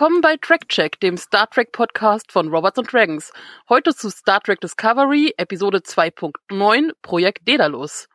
[0.00, 3.34] Willkommen bei Trackcheck, dem Star Trek Podcast von Robots and Dragons.
[3.68, 8.08] Heute zu Star Trek Discovery, Episode 2.9, Projekt Daedalus.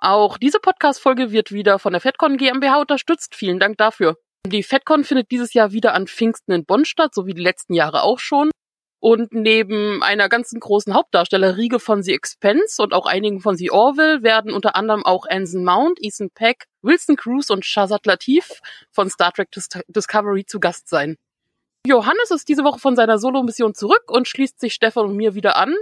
[0.00, 3.34] Auch diese Podcast-Folge wird wieder von der FedCon GmbH unterstützt.
[3.34, 4.16] Vielen Dank dafür.
[4.46, 7.74] Die FedCon findet dieses Jahr wieder an Pfingsten in Bonn statt, so wie die letzten
[7.74, 8.50] Jahre auch schon.
[8.98, 14.22] Und neben einer ganzen großen Hauptdarstellerriege von The Expense und auch einigen von The Orville
[14.22, 18.60] werden unter anderem auch Anson Mount, Ethan Peck, Wilson Cruz und Shazad Latif
[18.90, 19.50] von Star Trek
[19.88, 21.16] Discovery zu Gast sein.
[21.86, 25.56] Johannes ist diese Woche von seiner Solo-Mission zurück und schließt sich Stefan und mir wieder
[25.56, 25.74] an.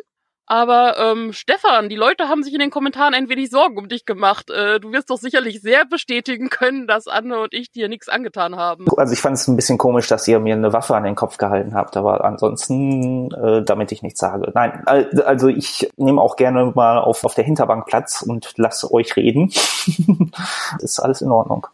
[0.46, 4.06] Aber ähm, Stefan, die Leute haben sich in den Kommentaren ein wenig Sorgen um dich
[4.06, 4.50] gemacht.
[4.50, 8.56] Äh, du wirst doch sicherlich sehr bestätigen können, dass Anne und ich dir nichts angetan
[8.56, 8.86] haben.
[8.96, 11.36] Also ich fand es ein bisschen komisch, dass ihr mir eine Waffe an den Kopf
[11.36, 14.52] gehalten habt, aber ansonsten, äh, damit ich nichts sage.
[14.54, 19.16] Nein, also ich nehme auch gerne mal auf, auf der Hinterbank Platz und lasse euch
[19.16, 19.50] reden.
[20.78, 21.66] ist alles in Ordnung.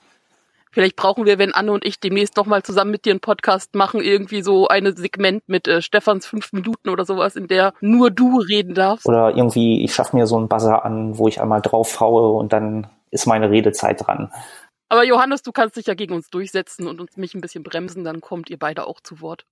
[0.72, 3.74] Vielleicht brauchen wir, wenn Anne und ich demnächst noch mal zusammen mit dir einen Podcast
[3.74, 8.10] machen, irgendwie so eine Segment mit äh, Stefans fünf Minuten oder sowas, in der nur
[8.10, 9.06] du reden darfst.
[9.06, 12.54] Oder irgendwie, ich schaffe mir so einen Buzzer an, wo ich einmal drauf haue und
[12.54, 14.32] dann ist meine Redezeit dran.
[14.88, 18.04] Aber Johannes, du kannst dich ja gegen uns durchsetzen und uns mich ein bisschen bremsen,
[18.04, 19.44] dann kommt ihr beide auch zu Wort.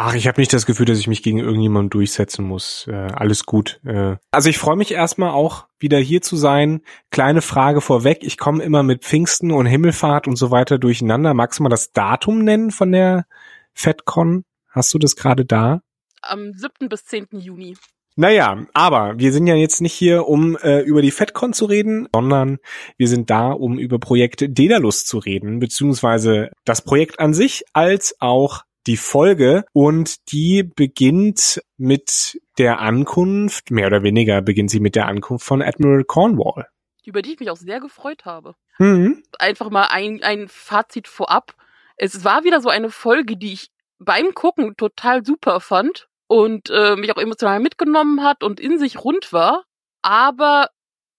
[0.00, 2.86] Ach, ich habe nicht das Gefühl, dass ich mich gegen irgendjemanden durchsetzen muss.
[2.86, 3.80] Äh, alles gut.
[3.84, 6.82] Äh, also ich freue mich erstmal auch, wieder hier zu sein.
[7.10, 8.18] Kleine Frage vorweg.
[8.22, 11.34] Ich komme immer mit Pfingsten und Himmelfahrt und so weiter durcheinander.
[11.34, 13.26] Magst du mal das Datum nennen von der
[13.72, 14.44] FedCon?
[14.68, 15.80] Hast du das gerade da?
[16.22, 16.88] Am 7.
[16.88, 17.26] bis 10.
[17.32, 17.76] Juni.
[18.14, 22.06] Naja, aber wir sind ja jetzt nicht hier, um äh, über die FedCon zu reden,
[22.14, 22.58] sondern
[22.98, 28.14] wir sind da, um über Projekt Dedalus zu reden, beziehungsweise das Projekt an sich als
[28.20, 34.96] auch die Folge und die beginnt mit der Ankunft, mehr oder weniger beginnt sie mit
[34.96, 36.66] der Ankunft von Admiral Cornwall.
[37.04, 38.54] Über die ich mich auch sehr gefreut habe.
[38.78, 39.22] Mhm.
[39.38, 41.54] Einfach mal ein, ein Fazit vorab.
[41.96, 46.96] Es war wieder so eine Folge, die ich beim Gucken total super fand und äh,
[46.96, 49.64] mich auch emotional mitgenommen hat und in sich rund war.
[50.02, 50.68] Aber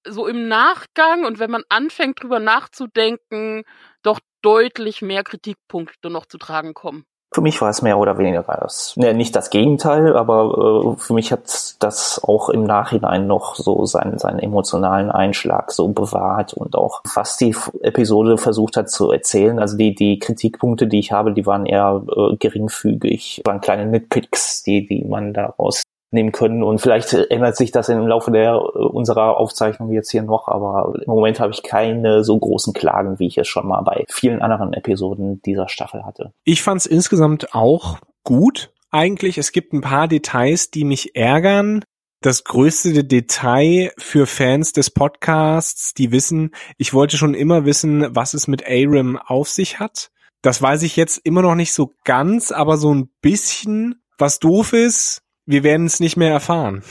[0.07, 3.63] so im Nachgang und wenn man anfängt drüber nachzudenken,
[4.01, 7.06] doch deutlich mehr Kritikpunkte noch zu tragen kommen.
[7.32, 11.14] Für mich war es mehr oder weniger das, ne, nicht das Gegenteil, aber äh, für
[11.14, 16.76] mich hat das auch im Nachhinein noch so seinen, seinen emotionalen Einschlag so bewahrt und
[16.76, 19.60] auch was die Episode versucht hat zu erzählen.
[19.60, 24.64] Also die, die Kritikpunkte, die ich habe, die waren eher äh, geringfügig, waren kleine Nitpicks,
[24.64, 26.64] die, die man daraus nehmen können.
[26.64, 30.94] Und vielleicht ändert sich das im Laufe der äh, unserer Aufzeichnung jetzt hier noch, aber
[30.96, 34.42] im Moment habe ich keine so großen Klagen, wie ich es schon mal bei vielen
[34.42, 36.34] anderen Episoden dieser Staffel hatte.
[36.44, 38.72] Ich fand es insgesamt auch gut.
[38.92, 41.84] Eigentlich, es gibt ein paar Details, die mich ärgern.
[42.22, 48.34] Das größte Detail für Fans des Podcasts, die wissen, ich wollte schon immer wissen, was
[48.34, 50.09] es mit Aram auf sich hat.
[50.42, 54.02] Das weiß ich jetzt immer noch nicht so ganz, aber so ein bisschen.
[54.18, 56.84] Was doof ist, wir werden es nicht mehr erfahren.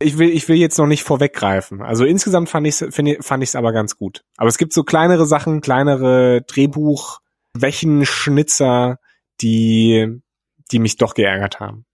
[0.00, 1.80] Ich will, ich will jetzt noch nicht vorweggreifen.
[1.80, 4.24] Also insgesamt fand ich es fand ich's aber ganz gut.
[4.36, 7.20] Aber es gibt so kleinere Sachen, kleinere Drehbuch,
[7.56, 8.98] Wechenschnitzer,
[9.40, 10.22] die,
[10.72, 11.84] die mich doch geärgert haben.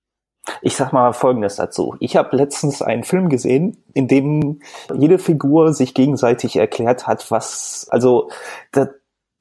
[0.62, 1.97] Ich sag mal Folgendes dazu.
[2.00, 4.60] Ich habe letztens einen Film gesehen, in dem
[4.94, 8.31] jede Figur sich gegenseitig erklärt hat, was, also,
[8.71, 8.88] das,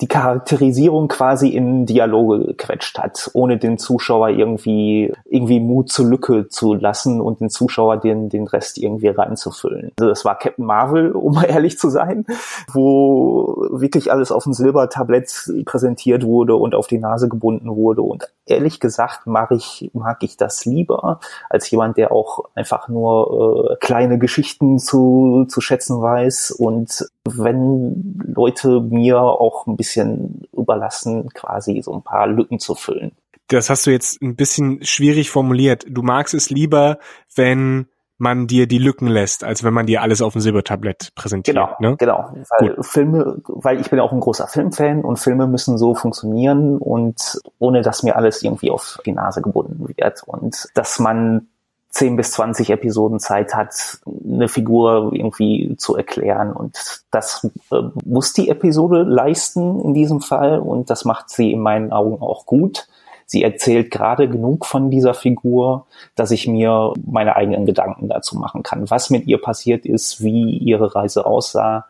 [0.01, 6.49] die Charakterisierung quasi in Dialoge gequetscht hat, ohne den Zuschauer irgendwie irgendwie Mut zur Lücke
[6.49, 9.91] zu lassen und den Zuschauer den den Rest irgendwie reinzufüllen.
[9.97, 12.25] Also das war Captain Marvel, um mal ehrlich zu sein,
[12.73, 18.27] wo wirklich alles auf dem Silbertablett präsentiert wurde und auf die Nase gebunden wurde und
[18.45, 21.19] ehrlich gesagt mag ich mag ich das lieber
[21.49, 28.23] als jemand, der auch einfach nur äh, kleine Geschichten zu zu schätzen weiß und wenn
[28.25, 33.11] Leute mir auch ein bisschen überlassen, quasi so ein paar Lücken zu füllen.
[33.47, 35.85] Das hast du jetzt ein bisschen schwierig formuliert.
[35.87, 36.97] Du magst es lieber,
[37.35, 41.55] wenn man dir die Lücken lässt, als wenn man dir alles auf dem Silbertablett präsentiert.
[41.55, 41.97] Genau, ne?
[41.97, 42.31] genau.
[42.59, 42.85] Weil Gut.
[42.85, 47.81] Filme, weil ich bin auch ein großer Filmfan und Filme müssen so funktionieren und ohne
[47.81, 51.47] dass mir alles irgendwie auf die Nase gebunden wird und dass man
[51.95, 56.51] 10 bis 20 Episoden Zeit hat, eine Figur irgendwie zu erklären.
[56.51, 60.59] Und das äh, muss die Episode leisten in diesem Fall.
[60.59, 62.87] Und das macht sie in meinen Augen auch gut.
[63.25, 68.61] Sie erzählt gerade genug von dieser Figur, dass ich mir meine eigenen Gedanken dazu machen
[68.61, 71.87] kann, was mit ihr passiert ist, wie ihre Reise aussah.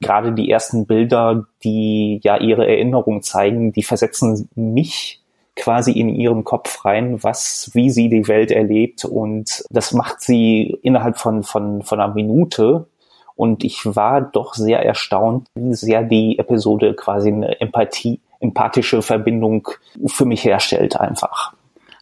[0.00, 5.22] Gerade die ersten Bilder, die ja ihre Erinnerung zeigen, die versetzen mich
[5.56, 9.04] quasi in ihren Kopf rein, was, wie sie die Welt erlebt.
[9.04, 12.86] Und das macht sie innerhalb von, von, von einer Minute.
[13.34, 19.68] Und ich war doch sehr erstaunt, wie sehr die Episode quasi eine Empathie empathische Verbindung
[20.06, 21.52] für mich herstellt einfach.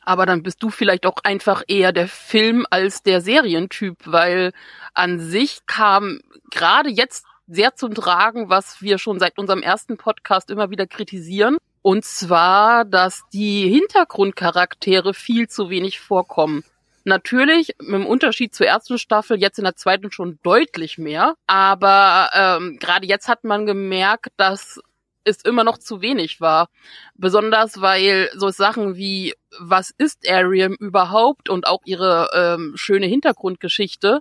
[0.02, 4.52] Aber dann bist du vielleicht auch einfach eher der Film als der Serientyp, weil
[4.94, 10.50] an sich kam gerade jetzt sehr zum Tragen, was wir schon seit unserem ersten Podcast
[10.50, 11.56] immer wieder kritisieren.
[11.82, 16.64] Und zwar, dass die Hintergrundcharaktere viel zu wenig vorkommen.
[17.04, 21.34] Natürlich, dem Unterschied zur ersten Staffel, jetzt in der zweiten schon deutlich mehr.
[21.46, 24.80] Aber ähm, gerade jetzt hat man gemerkt, dass
[25.26, 26.68] es immer noch zu wenig war.
[27.14, 34.20] Besonders weil so Sachen wie, was ist Ariam überhaupt und auch ihre ähm, schöne Hintergrundgeschichte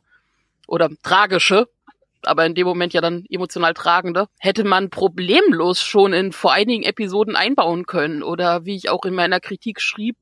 [0.68, 1.68] oder tragische,
[2.24, 6.84] aber in dem Moment ja dann emotional tragende, hätte man problemlos schon in vor einigen
[6.84, 8.24] Episoden einbauen können.
[8.24, 10.18] Oder wie ich auch in meiner Kritik schrieb,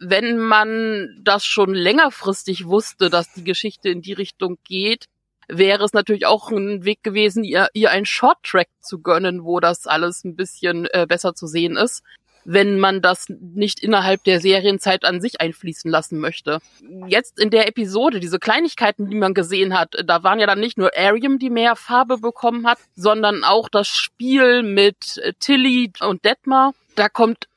[0.00, 5.06] wenn man das schon längerfristig wusste, dass die Geschichte in die Richtung geht,
[5.52, 9.86] wäre es natürlich auch ein Weg gewesen, ihr, ihr einen Short-Track zu gönnen, wo das
[9.86, 12.02] alles ein bisschen äh, besser zu sehen ist,
[12.44, 16.58] wenn man das nicht innerhalb der Serienzeit an sich einfließen lassen möchte.
[17.06, 20.78] Jetzt in der Episode, diese Kleinigkeiten, die man gesehen hat, da waren ja dann nicht
[20.78, 26.74] nur Ariam, die mehr Farbe bekommen hat, sondern auch das Spiel mit Tilly und Detmar.
[26.96, 27.48] Da kommt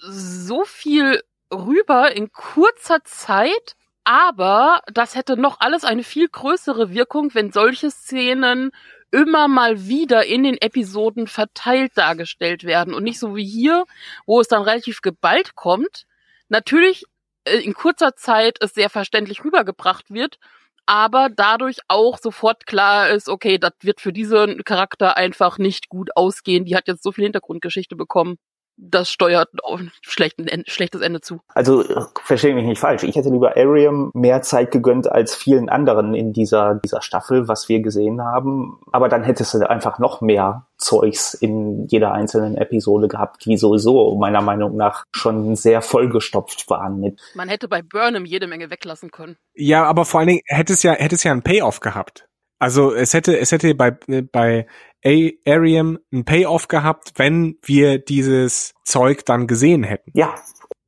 [0.00, 1.22] so viel
[1.52, 7.90] rüber in kurzer Zeit aber das hätte noch alles eine viel größere Wirkung, wenn solche
[7.90, 8.70] Szenen
[9.10, 13.84] immer mal wieder in den Episoden verteilt dargestellt werden und nicht so wie hier,
[14.26, 16.06] wo es dann relativ geballt kommt.
[16.48, 17.04] Natürlich
[17.44, 20.38] äh, in kurzer Zeit es sehr verständlich rübergebracht wird,
[20.86, 26.16] aber dadurch auch sofort klar ist, okay, das wird für diesen Charakter einfach nicht gut
[26.16, 26.64] ausgehen.
[26.64, 28.38] Die hat jetzt so viel Hintergrundgeschichte bekommen
[28.76, 31.40] das steuert auf ein schlechtes Ende zu.
[31.54, 31.84] Also
[32.24, 33.02] verstehe mich nicht falsch.
[33.02, 37.68] Ich hätte lieber Ariam mehr Zeit gegönnt als vielen anderen in dieser, dieser Staffel, was
[37.68, 38.80] wir gesehen haben.
[38.92, 44.16] Aber dann hättest du einfach noch mehr Zeugs in jeder einzelnen Episode gehabt, die sowieso
[44.16, 47.20] meiner Meinung nach schon sehr vollgestopft waren mit.
[47.34, 49.36] Man hätte bei Burnham jede Menge weglassen können.
[49.54, 52.26] Ja, aber vor allen Dingen hätte es ja, hätte es ja einen Payoff gehabt.
[52.58, 53.90] Also es hätte, es hätte bei,
[54.30, 54.66] bei
[55.04, 60.10] Ariam ein Payoff gehabt, wenn wir dieses Zeug dann gesehen hätten.
[60.14, 60.34] Ja.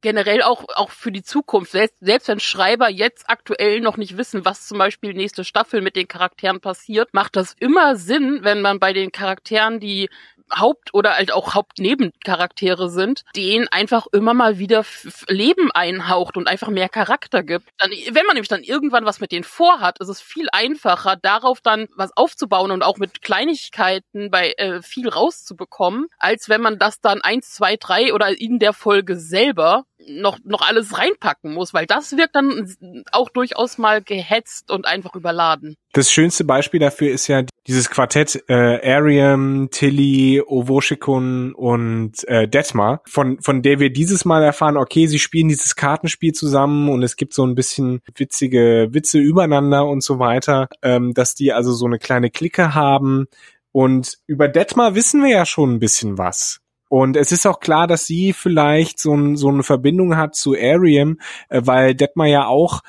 [0.01, 1.73] Generell auch, auch für die Zukunft.
[1.73, 5.97] Selbst, selbst wenn Schreiber jetzt aktuell noch nicht wissen, was zum Beispiel nächste Staffel mit
[5.97, 10.11] den Charakteren passiert, macht das immer Sinn, wenn man bei den Charakteren, die
[10.53, 14.85] Haupt- oder halt auch Hauptnebencharaktere sind, denen einfach immer mal wieder
[15.29, 17.69] Leben einhaucht und einfach mehr Charakter gibt.
[17.79, 21.61] Dann, wenn man nämlich dann irgendwann was mit denen vorhat, ist es viel einfacher, darauf
[21.61, 27.01] dann was aufzubauen und auch mit Kleinigkeiten bei äh, viel rauszubekommen, als wenn man das
[27.01, 31.87] dann eins, zwei, drei oder in der Folge selber noch, noch alles reinpacken muss, weil
[31.87, 32.75] das wirkt dann
[33.13, 35.77] auch durchaus mal gehetzt und einfach überladen.
[35.93, 43.01] Das schönste Beispiel dafür ist ja dieses Quartett äh, Ariam, Tilly, Ovoshikun und äh, Detmar,
[43.07, 47.17] von, von der wir dieses Mal erfahren, okay, sie spielen dieses Kartenspiel zusammen und es
[47.17, 51.87] gibt so ein bisschen witzige Witze übereinander und so weiter, ähm, dass die also so
[51.87, 53.27] eine kleine Clique haben.
[53.73, 56.61] Und über Detmar wissen wir ja schon ein bisschen was.
[56.95, 60.55] Und es ist auch klar, dass sie vielleicht so, ein, so eine Verbindung hat zu
[60.55, 62.83] Ariam, äh, weil Detmar ja auch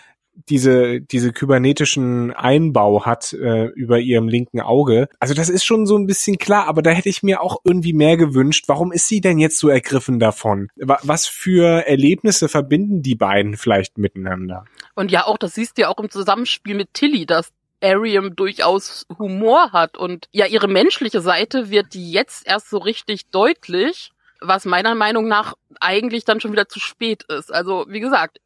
[0.47, 5.09] diese diese kybernetischen Einbau hat äh, über ihrem linken Auge.
[5.19, 7.93] Also das ist schon so ein bisschen klar, aber da hätte ich mir auch irgendwie
[7.93, 8.65] mehr gewünscht.
[8.67, 10.67] Warum ist sie denn jetzt so ergriffen davon?
[10.75, 14.65] Was für Erlebnisse verbinden die beiden vielleicht miteinander?
[14.93, 17.51] Und ja, auch das siehst du ja auch im Zusammenspiel mit Tilly, dass
[17.81, 24.11] Ariam durchaus Humor hat und ja, ihre menschliche Seite wird jetzt erst so richtig deutlich,
[24.39, 27.53] was meiner Meinung nach eigentlich dann schon wieder zu spät ist.
[27.53, 28.39] Also, wie gesagt,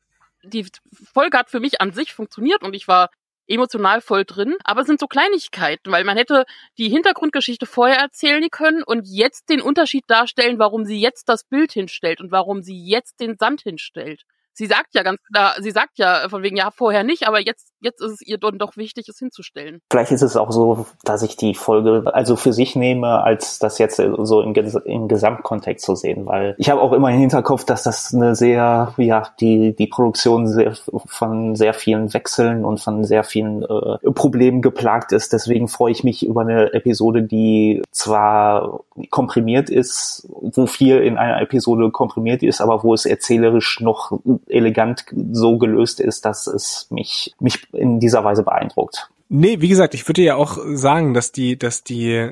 [0.43, 0.65] die
[1.13, 3.09] Folge hat für mich an sich funktioniert und ich war
[3.47, 6.45] emotional voll drin, aber es sind so Kleinigkeiten, weil man hätte
[6.77, 11.71] die Hintergrundgeschichte vorher erzählen können und jetzt den Unterschied darstellen, warum sie jetzt das Bild
[11.71, 14.23] hinstellt und warum sie jetzt den Sand hinstellt
[14.59, 17.71] sie sagt ja ganz klar, sie sagt ja von wegen, ja, vorher nicht, aber jetzt,
[17.79, 19.79] jetzt ist es ihr dann doch wichtig, es hinzustellen.
[19.89, 23.77] Vielleicht ist es auch so, dass ich die Folge also für sich nehme, als das
[23.77, 27.83] jetzt so im, im Gesamtkontext zu sehen, weil ich habe auch immer im Hinterkopf, dass
[27.83, 30.75] das eine sehr, ja, die, die Produktion sehr,
[31.05, 35.31] von sehr vielen Wechseln und von sehr vielen äh, Problemen geplagt ist.
[35.31, 41.41] Deswegen freue ich mich über eine Episode, die zwar komprimiert ist, wo viel in einer
[41.41, 47.35] Episode komprimiert ist, aber wo es erzählerisch noch elegant so gelöst ist, dass es mich,
[47.39, 49.09] mich in dieser Weise beeindruckt.
[49.29, 52.31] Nee, wie gesagt, ich würde ja auch sagen, dass die, dass die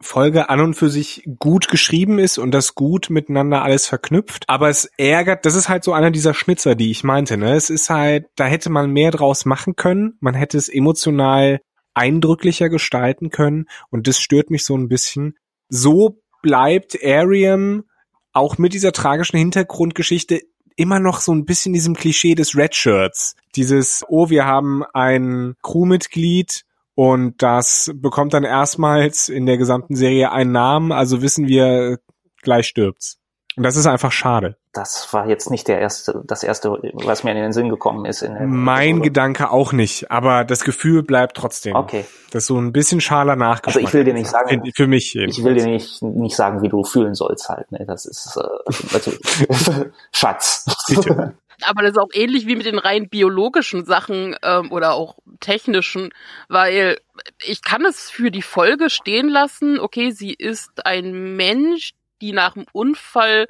[0.00, 4.44] Folge an und für sich gut geschrieben ist und das gut miteinander alles verknüpft.
[4.46, 7.36] Aber es ärgert, das ist halt so einer dieser Schnitzer, die ich meinte.
[7.36, 7.54] Ne?
[7.54, 10.16] Es ist halt, da hätte man mehr draus machen können.
[10.20, 11.60] Man hätte es emotional
[11.94, 15.34] eindrücklicher gestalten können und das stört mich so ein bisschen.
[15.68, 17.84] So bleibt Ariam
[18.32, 20.42] auch mit dieser tragischen Hintergrundgeschichte
[20.76, 23.34] immer noch so ein bisschen diesem Klischee des Red Shirts.
[23.56, 26.64] Dieses, oh, wir haben ein Crewmitglied
[26.94, 31.98] und das bekommt dann erstmals in der gesamten Serie einen Namen, also wissen wir,
[32.42, 33.18] gleich stirbt's.
[33.56, 34.56] Und das ist einfach schade.
[34.74, 38.22] Das war jetzt nicht der erste, das erste, was mir in den Sinn gekommen ist.
[38.22, 39.00] mein Episode.
[39.00, 41.74] Gedanke auch nicht, aber das Gefühl bleibt trotzdem.
[41.74, 42.04] Okay.
[42.30, 43.76] Das ist so ein bisschen schaler Nachgeschmack.
[43.76, 45.14] Also ich will dir nicht sagen, für mich.
[45.14, 45.38] Jedenfalls.
[45.38, 47.72] Ich will dir nicht nicht sagen, wie du fühlen sollst halt.
[47.72, 47.84] Ne?
[47.86, 49.12] Das ist äh, also,
[50.12, 50.66] Schatz.
[50.88, 51.34] Bitte.
[51.62, 56.10] Aber das ist auch ähnlich wie mit den rein biologischen Sachen ähm, oder auch technischen,
[56.48, 56.98] weil
[57.44, 59.80] ich kann es für die Folge stehen lassen.
[59.80, 63.46] Okay, sie ist ein Mensch, die nach dem Unfall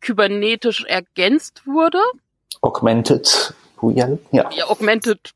[0.00, 2.00] kybernetisch ergänzt wurde.
[2.60, 4.18] Augmented ja.
[4.32, 5.32] Ja, Augmented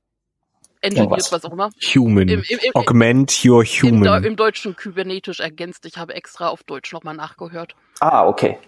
[0.81, 1.71] Engineered, was auch immer.
[1.95, 2.29] Human.
[2.29, 4.25] Im, im, im, Augment your human.
[4.25, 5.87] Im, Im, Deutschen kybernetisch ergänzt.
[5.87, 7.77] Ich habe extra auf Deutsch nochmal nachgehört.
[8.01, 8.59] Ah, okay.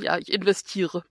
[0.00, 1.02] Ja, ich investiere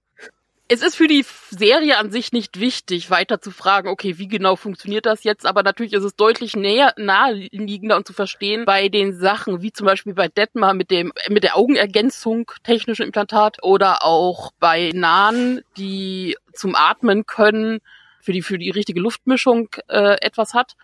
[0.69, 4.57] es ist für die Serie an sich nicht wichtig, weiter zu fragen, okay, wie genau
[4.57, 9.13] funktioniert das jetzt, aber natürlich ist es deutlich näher, naheliegender und zu verstehen bei den
[9.13, 14.51] Sachen, wie zum Beispiel bei Detmar mit dem, mit der Augenergänzung, technischen Implantat oder auch
[14.59, 17.79] bei Nahen, die zum Atmen können,
[18.19, 20.75] für die, für die richtige Luftmischung äh, etwas hat.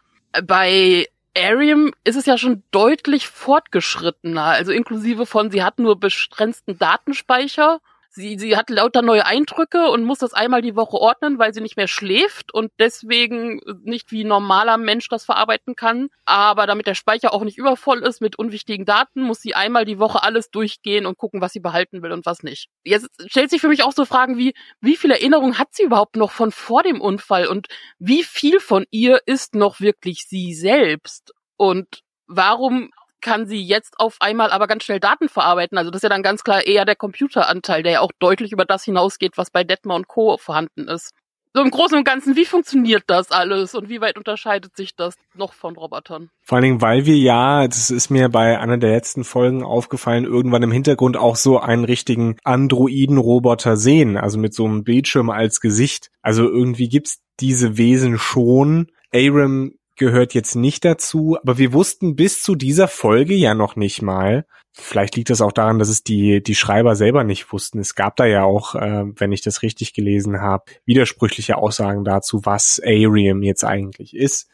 [0.43, 6.77] Bei Arium ist es ja schon deutlich fortgeschrittener, also inklusive von, sie hat nur begrenzten
[6.77, 7.81] Datenspeicher
[8.13, 11.61] sie, sie hat lauter neue Eindrücke und muss das einmal die Woche ordnen, weil sie
[11.61, 16.09] nicht mehr schläft und deswegen nicht wie normaler Mensch das verarbeiten kann.
[16.25, 19.99] Aber damit der Speicher auch nicht übervoll ist mit unwichtigen Daten, muss sie einmal die
[19.99, 22.69] Woche alles durchgehen und gucken, was sie behalten will und was nicht.
[22.83, 26.15] Jetzt stellt sich für mich auch so Fragen wie, wie viel Erinnerung hat sie überhaupt
[26.15, 27.67] noch von vor dem Unfall und
[27.99, 31.33] wie viel von ihr ist noch wirklich sie selbst?
[31.57, 32.91] Und warum
[33.23, 35.79] kann sie jetzt auf einmal aber ganz schnell Daten verarbeiten.
[35.79, 38.65] Also das ist ja dann ganz klar eher der Computeranteil, der ja auch deutlich über
[38.65, 40.37] das hinausgeht, was bei Detmar und Co.
[40.37, 41.11] vorhanden ist.
[41.55, 45.13] So im Großen und Ganzen, wie funktioniert das alles und wie weit unterscheidet sich das
[45.35, 46.31] noch von Robotern?
[46.41, 50.25] Vor allen Dingen, weil wir ja, das ist mir bei einer der letzten Folgen aufgefallen,
[50.25, 55.59] irgendwann im Hintergrund auch so einen richtigen Androiden-Roboter sehen, also mit so einem Bildschirm als
[55.59, 56.09] Gesicht.
[56.23, 58.87] Also irgendwie gibt's diese Wesen schon.
[59.13, 64.01] Aram gehört jetzt nicht dazu, aber wir wussten bis zu dieser Folge ja noch nicht
[64.01, 64.45] mal.
[64.71, 67.79] Vielleicht liegt das auch daran, dass es die, die Schreiber selber nicht wussten.
[67.79, 72.41] Es gab da ja auch, äh, wenn ich das richtig gelesen habe, widersprüchliche Aussagen dazu,
[72.43, 74.49] was Arium jetzt eigentlich ist.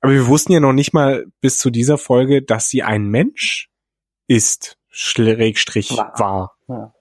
[0.00, 3.70] Aber wir wussten ja noch nicht mal bis zu dieser Folge, dass sie ein Mensch
[4.26, 6.18] ist, Schrägstrich war.
[6.18, 6.56] war.
[6.68, 6.94] Ja.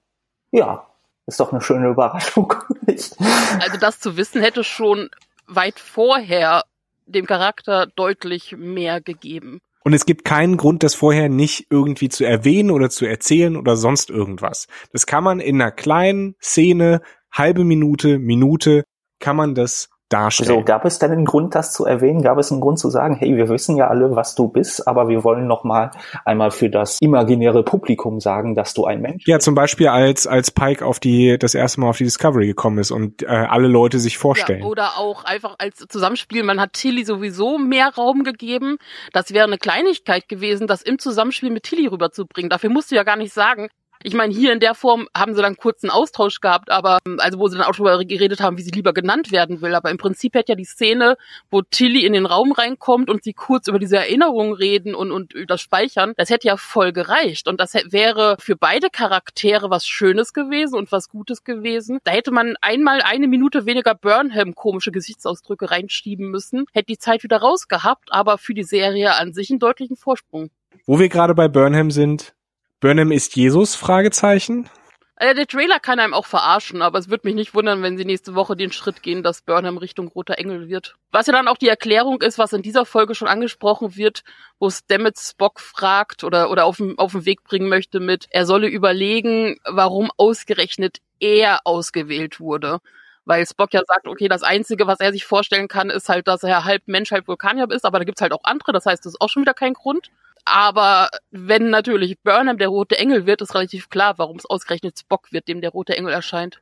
[0.52, 0.88] ja,
[1.26, 2.54] ist doch eine schöne Überraschung.
[2.88, 5.10] also das zu wissen hätte schon
[5.48, 6.64] weit vorher
[7.12, 9.60] dem Charakter deutlich mehr gegeben.
[9.84, 13.76] Und es gibt keinen Grund, das vorher nicht irgendwie zu erwähnen oder zu erzählen oder
[13.76, 14.68] sonst irgendwas.
[14.92, 17.02] Das kann man in einer kleinen Szene,
[17.32, 18.84] halbe Minute, Minute,
[19.20, 20.60] kann man das darstellen.
[20.60, 22.22] So, gab es denn einen Grund, das zu erwähnen?
[22.22, 25.08] Gab es einen Grund zu sagen, hey, wir wissen ja alle, was du bist, aber
[25.08, 25.92] wir wollen noch mal
[26.26, 29.28] einmal für das imaginäre Publikum sagen, dass du ein Mensch bist?
[29.28, 32.78] Ja, zum Beispiel als als Pike auf die das erste Mal auf die Discovery gekommen
[32.78, 34.62] ist und äh, alle Leute sich vorstellen.
[34.62, 36.44] Ja, oder auch einfach als Zusammenspiel.
[36.44, 38.78] Man hat Tilly sowieso mehr Raum gegeben.
[39.14, 42.50] Das wäre eine Kleinigkeit gewesen, das im Zusammenspiel mit Tilly rüberzubringen.
[42.50, 43.70] Dafür musst du ja gar nicht sagen,
[44.04, 47.40] ich meine, hier in der Form haben sie dann kurz einen Austausch gehabt, aber also
[47.40, 49.76] wo sie dann auch darüber geredet haben, wie sie lieber genannt werden will.
[49.76, 51.18] Aber im Prinzip hätte ja die Szene,
[51.50, 55.34] wo Tilly in den Raum reinkommt und sie kurz über diese Erinnerungen reden und, und
[55.48, 57.48] das Speichern, das hätte ja voll gereicht.
[57.48, 62.00] Und das wäre für beide Charaktere was Schönes gewesen und was Gutes gewesen.
[62.04, 67.24] Da hätte man einmal eine Minute weniger Burnham komische Gesichtsausdrücke reinschieben müssen, hätte die Zeit
[67.24, 70.50] wieder rausgehabt, aber für die Serie an sich einen deutlichen Vorsprung.
[70.86, 72.34] Wo wir gerade bei Burnham sind,
[72.82, 73.76] Burnham ist Jesus?
[73.76, 74.68] Fragezeichen.
[75.16, 78.06] Also der Trailer kann einem auch verarschen, aber es würde mich nicht wundern, wenn sie
[78.06, 80.96] nächste Woche den Schritt gehen, dass Burnham Richtung roter Engel wird.
[81.12, 84.24] Was ja dann auch die Erklärung ist, was in dieser Folge schon angesprochen wird,
[84.58, 88.68] wo Stamets Spock fragt oder, oder auf, auf den Weg bringen möchte mit, er solle
[88.68, 92.80] überlegen, warum ausgerechnet er ausgewählt wurde.
[93.26, 96.42] Weil Spock ja sagt, okay, das Einzige, was er sich vorstellen kann, ist halt, dass
[96.42, 99.14] er halb Mensch, halb Vulkanier ist, aber da gibt's halt auch andere, das heißt, das
[99.14, 100.10] ist auch schon wieder kein Grund.
[100.46, 105.32] Aber wenn natürlich Burnham der rote Engel wird, ist relativ klar, warum es ausgerechnet Spock
[105.32, 106.62] wird, dem der rote Engel erscheint.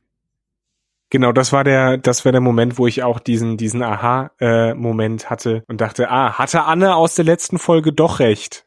[1.10, 5.26] Genau, das war der, das war der Moment, wo ich auch diesen, diesen Aha-Moment äh,
[5.26, 8.64] hatte und dachte, ah, hatte Anne aus der letzten Folge doch recht.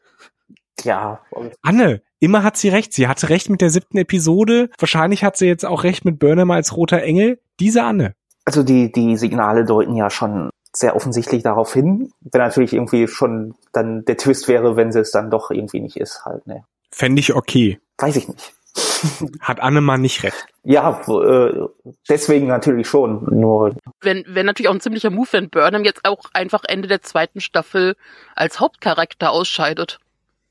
[0.82, 1.22] Ja.
[1.62, 2.92] Anne, immer hat sie recht.
[2.92, 4.68] Sie hatte recht mit der siebten Episode.
[4.78, 7.40] Wahrscheinlich hat sie jetzt auch recht mit Burnham als roter Engel.
[7.60, 8.14] Diese Anne.
[8.44, 12.12] Also die, die Signale deuten ja schon sehr offensichtlich darauf hin.
[12.20, 15.96] Wenn natürlich irgendwie schon dann der Twist wäre, wenn sie es dann doch irgendwie nicht
[15.96, 16.64] ist, halt, ne.
[16.90, 17.80] Fände ich okay.
[17.98, 18.54] Weiß ich nicht.
[19.40, 20.46] Hat Annemann nicht recht.
[20.64, 21.66] Ja, äh,
[22.08, 23.24] deswegen natürlich schon.
[23.30, 27.02] Nur wenn, wenn natürlich auch ein ziemlicher Move, wenn Burnham jetzt auch einfach Ende der
[27.02, 27.96] zweiten Staffel
[28.34, 29.98] als Hauptcharakter ausscheidet.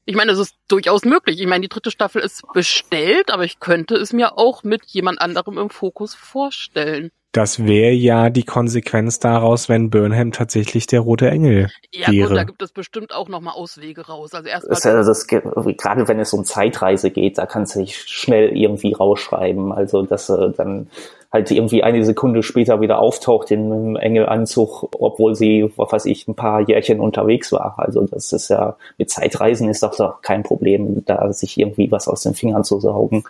[0.05, 1.39] Ich meine, es ist durchaus möglich.
[1.39, 5.21] Ich meine, die dritte Staffel ist bestellt, aber ich könnte es mir auch mit jemand
[5.21, 7.11] anderem im Fokus vorstellen.
[7.33, 12.27] Das wäre ja die Konsequenz daraus, wenn Burnham tatsächlich der rote Engel Ja, wäre.
[12.27, 14.35] gut, da gibt es bestimmt auch nochmal Auswege raus.
[14.35, 15.03] Also erstmal.
[15.03, 19.71] das, das, gerade wenn es um Zeitreise geht, da kannst du dich schnell irgendwie rausschreiben.
[19.71, 20.91] Also dass äh, dann
[21.31, 26.27] halt irgendwie eine Sekunde später wieder auftaucht in einem Engelanzug, obwohl sie, was weiß ich,
[26.27, 27.73] ein paar Jährchen unterwegs war.
[27.79, 32.07] Also das ist ja mit Zeitreisen ist doch, doch kein Problem, da sich irgendwie was
[32.07, 33.23] aus den Fingern zu saugen.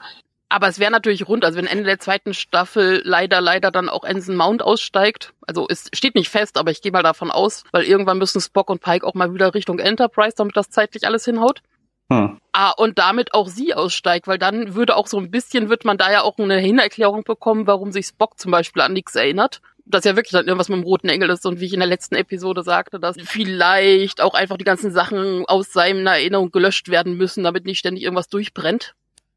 [0.53, 4.03] Aber es wäre natürlich rund, also wenn Ende der zweiten Staffel leider, leider dann auch
[4.03, 5.33] Ensign Mount aussteigt.
[5.47, 8.69] Also es steht nicht fest, aber ich gehe mal davon aus, weil irgendwann müssen Spock
[8.69, 11.63] und Pike auch mal wieder Richtung Enterprise, damit das zeitlich alles hinhaut.
[12.11, 12.37] Hm.
[12.51, 15.97] Ah, und damit auch sie aussteigt, weil dann würde auch so ein bisschen, wird man
[15.97, 19.59] da ja auch eine Hinerklärung bekommen, warum sich Spock zum Beispiel an nichts erinnert.
[19.85, 21.89] Das ja wirklich dann irgendwas mit dem roten Engel ist und wie ich in der
[21.89, 27.17] letzten Episode sagte, dass vielleicht auch einfach die ganzen Sachen aus seiner Erinnerung gelöscht werden
[27.17, 28.93] müssen, damit nicht ständig irgendwas durchbrennt.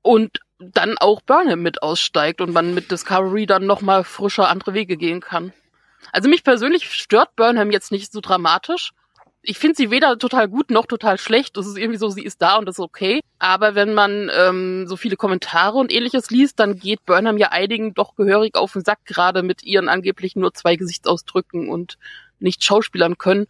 [0.06, 4.96] Und dann auch Burnham mit aussteigt und man mit Discovery dann nochmal frischer andere Wege
[4.96, 5.52] gehen kann.
[6.12, 8.92] Also mich persönlich stört Burnham jetzt nicht so dramatisch.
[9.42, 11.56] Ich finde sie weder total gut noch total schlecht.
[11.56, 13.20] Das ist irgendwie so, sie ist da und das ist okay.
[13.40, 17.92] Aber wenn man ähm, so viele Kommentare und ähnliches liest, dann geht Burnham ja einigen
[17.92, 21.98] doch gehörig auf den Sack, gerade mit ihren angeblich nur zwei Gesichtsausdrücken und
[22.38, 23.46] nicht Schauspielern können.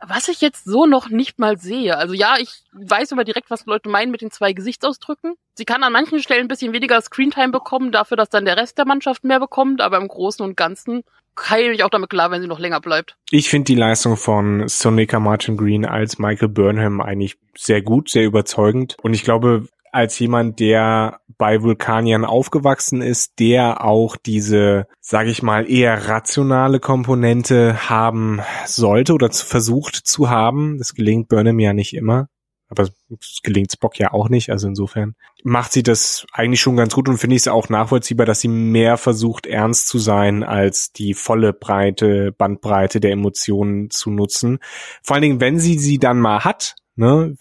[0.00, 1.96] Was ich jetzt so noch nicht mal sehe.
[1.96, 5.34] Also ja, ich weiß immer direkt, was Leute meinen mit den zwei Gesichtsausdrücken.
[5.54, 8.78] Sie kann an manchen Stellen ein bisschen weniger Screentime bekommen, dafür, dass dann der Rest
[8.78, 11.02] der Mannschaft mehr bekommt, aber im Großen und Ganzen
[11.36, 13.16] kann ich auch damit klar, wenn sie noch länger bleibt.
[13.30, 18.24] Ich finde die Leistung von Sonica Martin Green als Michael Burnham eigentlich sehr gut, sehr
[18.24, 18.96] überzeugend.
[19.02, 25.42] Und ich glaube, als jemand, der bei Vulkaniern aufgewachsen ist, der auch diese, sage ich
[25.42, 30.76] mal, eher rationale Komponente haben sollte oder versucht zu haben.
[30.76, 32.28] Das gelingt Burnham ja nicht immer.
[32.68, 36.92] Aber es gelingt Spock ja auch nicht, also insofern macht sie das eigentlich schon ganz
[36.94, 40.92] gut und finde ich es auch nachvollziehbar, dass sie mehr versucht, ernst zu sein, als
[40.92, 44.58] die volle Breite, Bandbreite der Emotionen zu nutzen.
[45.02, 47.36] Vor allen Dingen, wenn sie sie dann mal hat, ne,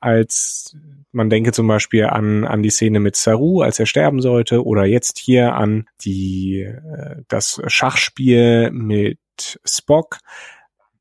[0.00, 0.76] als
[1.14, 4.84] man denke zum Beispiel an, an die Szene mit Saru, als er sterben sollte, oder
[4.84, 9.18] jetzt hier an die, äh, das Schachspiel mit
[9.64, 10.18] Spock,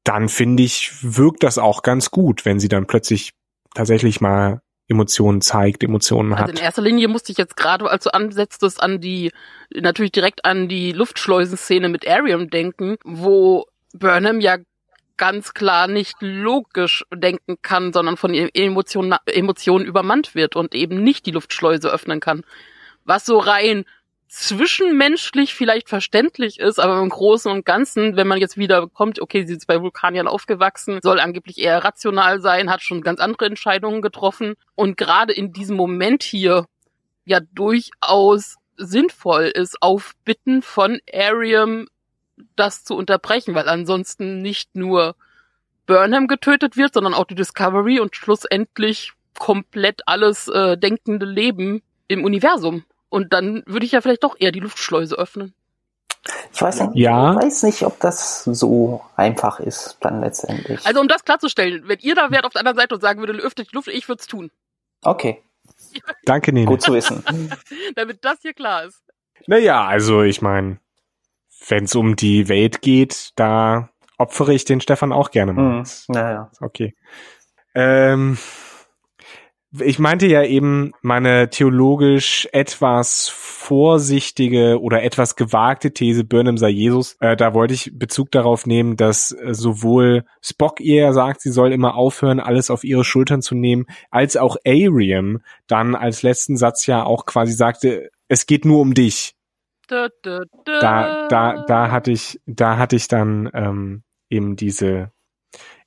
[0.03, 3.31] dann finde ich, wirkt das auch ganz gut, wenn sie dann plötzlich
[3.73, 6.49] tatsächlich mal Emotionen zeigt, Emotionen hat.
[6.49, 9.31] Also in erster Linie musste ich jetzt gerade, als du ansetztest, an die,
[9.73, 14.57] natürlich direkt an die Luftschleusenszene mit Arium denken, wo Burnham ja
[15.17, 21.25] ganz klar nicht logisch denken kann, sondern von Emotionen, Emotionen übermannt wird und eben nicht
[21.25, 22.43] die Luftschleuse öffnen kann.
[23.05, 23.85] Was so rein
[24.33, 29.45] zwischenmenschlich vielleicht verständlich ist, aber im Großen und Ganzen, wenn man jetzt wieder kommt, okay,
[29.45, 34.01] sie ist bei Vulkaniern aufgewachsen, soll angeblich eher rational sein, hat schon ganz andere Entscheidungen
[34.01, 36.65] getroffen und gerade in diesem Moment hier
[37.25, 41.85] ja durchaus sinnvoll ist, auf Bitten von Arium
[42.55, 45.15] das zu unterbrechen, weil ansonsten nicht nur
[45.85, 52.23] Burnham getötet wird, sondern auch die Discovery und schlussendlich komplett alles äh, denkende Leben im
[52.23, 52.83] Universum.
[53.09, 55.53] Und dann würde ich ja vielleicht doch eher die Luftschleuse öffnen.
[56.53, 57.31] Ich weiß nicht, Ja.
[57.33, 60.85] ich weiß nicht, ob das so einfach ist dann letztendlich.
[60.85, 63.33] Also um das klarzustellen, wenn ihr da wärt auf der anderen Seite und sagen würde,
[63.33, 64.51] öffnet die Luft, ich würde es tun.
[65.01, 65.41] okay,
[66.25, 66.65] Danke, Nene.
[66.65, 67.23] gut zu wissen.
[67.95, 69.01] Damit das hier klar ist.
[69.47, 70.77] Naja, also ich meine,
[71.67, 75.83] wenn es um die Welt geht, da opfere ich den Stefan auch gerne mal.
[75.83, 76.51] Hm, naja.
[76.59, 76.95] Okay.
[77.75, 78.37] Ähm,
[79.79, 87.15] ich meinte ja eben meine theologisch etwas vorsichtige oder etwas gewagte These, Burnham sei Jesus.
[87.19, 91.71] Äh, da wollte ich Bezug darauf nehmen, dass äh, sowohl Spock ihr sagt, sie soll
[91.71, 96.85] immer aufhören, alles auf ihre Schultern zu nehmen, als auch Ariam dann als letzten Satz
[96.85, 99.35] ja auch quasi sagte, es geht nur um dich.
[99.87, 100.79] Da, da, da.
[100.79, 105.11] Da, da, da hatte ich, da hatte ich dann ähm, eben diese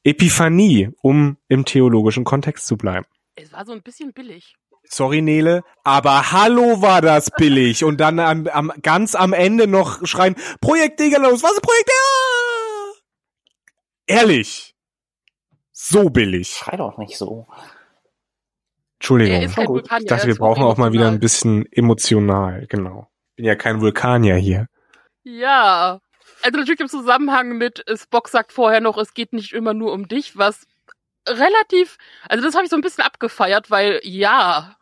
[0.04, 3.06] Epiphanie, um im theologischen Kontext zu bleiben.
[3.35, 4.54] Es war so ein bisschen billig.
[4.88, 7.82] Sorry, Nele, aber hallo war das billig.
[7.82, 13.02] Und dann am, am, ganz am Ende noch schreien, Projekt Degerlos, was ist Projekt Degerlos?
[14.06, 14.74] Ehrlich.
[15.72, 16.50] So billig.
[16.50, 17.46] Schrei doch nicht so.
[18.98, 19.42] Entschuldigung.
[19.66, 19.68] gut.
[19.68, 20.00] Vulkanier.
[20.02, 23.09] Ich dachte, wir brauchen auch mal wieder ein bisschen emotional, genau.
[23.37, 24.66] Bin ja kein Vulkanier hier.
[25.22, 26.01] Ja.
[26.42, 30.09] Also natürlich im Zusammenhang mit Spock sagt vorher noch, es geht nicht immer nur um
[30.09, 30.66] dich, was
[31.29, 34.77] relativ, also das habe ich so ein bisschen abgefeiert, weil ja,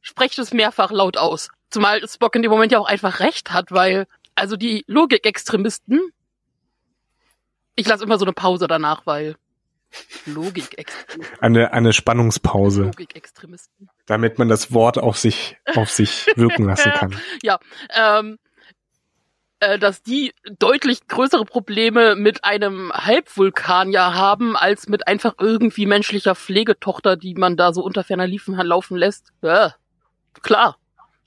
[0.00, 1.50] sprecht es mehrfach laut aus.
[1.70, 6.00] Zumal Spock in dem Moment ja auch einfach recht hat, weil, also die Logikextremisten,
[7.76, 9.36] ich lasse immer so eine Pause danach, weil
[10.26, 11.38] Logikextremisten.
[11.40, 12.84] Eine, eine Spannungspause.
[12.84, 13.88] Logikextremisten.
[14.10, 17.14] Damit man das Wort auf sich, auf sich wirken lassen kann.
[17.44, 17.60] ja,
[17.94, 18.38] ähm,
[19.60, 25.86] äh, dass die deutlich größere Probleme mit einem Halbvulkan ja haben, als mit einfach irgendwie
[25.86, 29.32] menschlicher Pflegetochter, die man da so unter ferner Liefen laufen lässt.
[29.42, 29.76] Ja,
[30.42, 30.76] klar,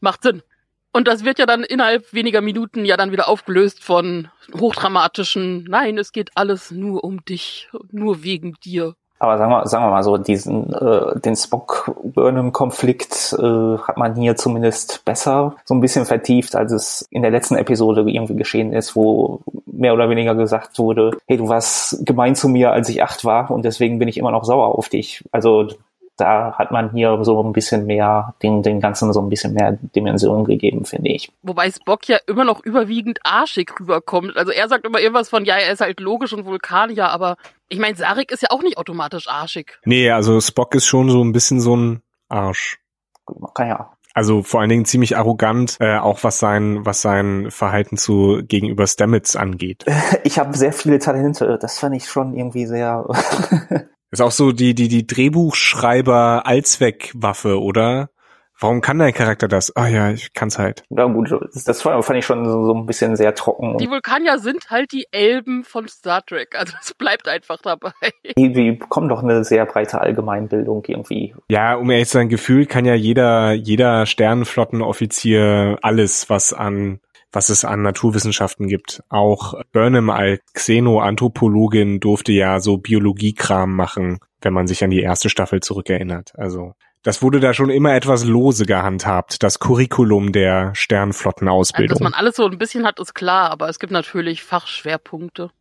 [0.01, 0.43] macht Sinn.
[0.91, 5.97] Und das wird ja dann innerhalb weniger Minuten ja dann wieder aufgelöst von hochdramatischen, nein,
[5.97, 8.95] es geht alles nur um dich, nur wegen dir.
[9.23, 14.35] Aber sagen wir, sagen wir mal so, diesen äh, den Spock-Burnham-Konflikt äh, hat man hier
[14.35, 18.97] zumindest besser so ein bisschen vertieft, als es in der letzten Episode irgendwie geschehen ist,
[18.97, 23.23] wo mehr oder weniger gesagt wurde, hey, du warst gemein zu mir, als ich acht
[23.23, 25.23] war und deswegen bin ich immer noch sauer auf dich.
[25.31, 25.69] Also
[26.17, 29.77] da hat man hier so ein bisschen mehr, den, den Ganzen so ein bisschen mehr
[29.95, 31.31] Dimension gegeben, finde ich.
[31.41, 34.37] Wobei Spock ja immer noch überwiegend arschig rüberkommt.
[34.37, 37.37] Also er sagt immer irgendwas von, ja, er ist halt logisch und Vulkanier, aber
[37.69, 39.79] ich meine, Sarik ist ja auch nicht automatisch arschig.
[39.85, 42.79] Nee, also Spock ist schon so ein bisschen so ein Arsch.
[43.27, 47.49] Man kann ja also vor allen Dingen ziemlich arrogant, äh, auch was sein, was sein
[47.49, 49.85] Verhalten zu gegenüber Stamets angeht.
[50.25, 51.57] Ich habe sehr viele Talente.
[51.59, 53.05] Das fand ich schon irgendwie sehr.
[54.13, 58.11] Ist auch so die, die, die Drehbuchschreiber Allzweckwaffe, oder?
[58.59, 59.75] Warum kann dein Charakter das?
[59.75, 60.83] Ah ja, ich kann's halt.
[60.91, 61.31] Ja gut,
[61.65, 63.79] das fand ich schon so, so ein bisschen sehr trocken.
[63.79, 67.91] Die Vulkanier sind halt die Elben von Star Trek, also es bleibt einfach dabei.
[68.37, 71.33] Die, die bekommen doch eine sehr breite Allgemeinbildung irgendwie.
[71.49, 76.99] Ja, um ehrlich zu sein, gefühlt kann ja jeder, jeder Sternenflottenoffizier alles, was an
[77.33, 79.03] was es an Naturwissenschaften gibt.
[79.09, 85.29] Auch Burnham als Xenoanthropologin durfte ja so Biologiekram machen, wenn man sich an die erste
[85.29, 86.31] Staffel zurückerinnert.
[86.35, 91.95] Also das wurde da schon immer etwas lose gehandhabt, das Curriculum der Sternflottenausbildung.
[91.95, 95.51] Also, dass man alles so ein bisschen hat, ist klar, aber es gibt natürlich Fachschwerpunkte.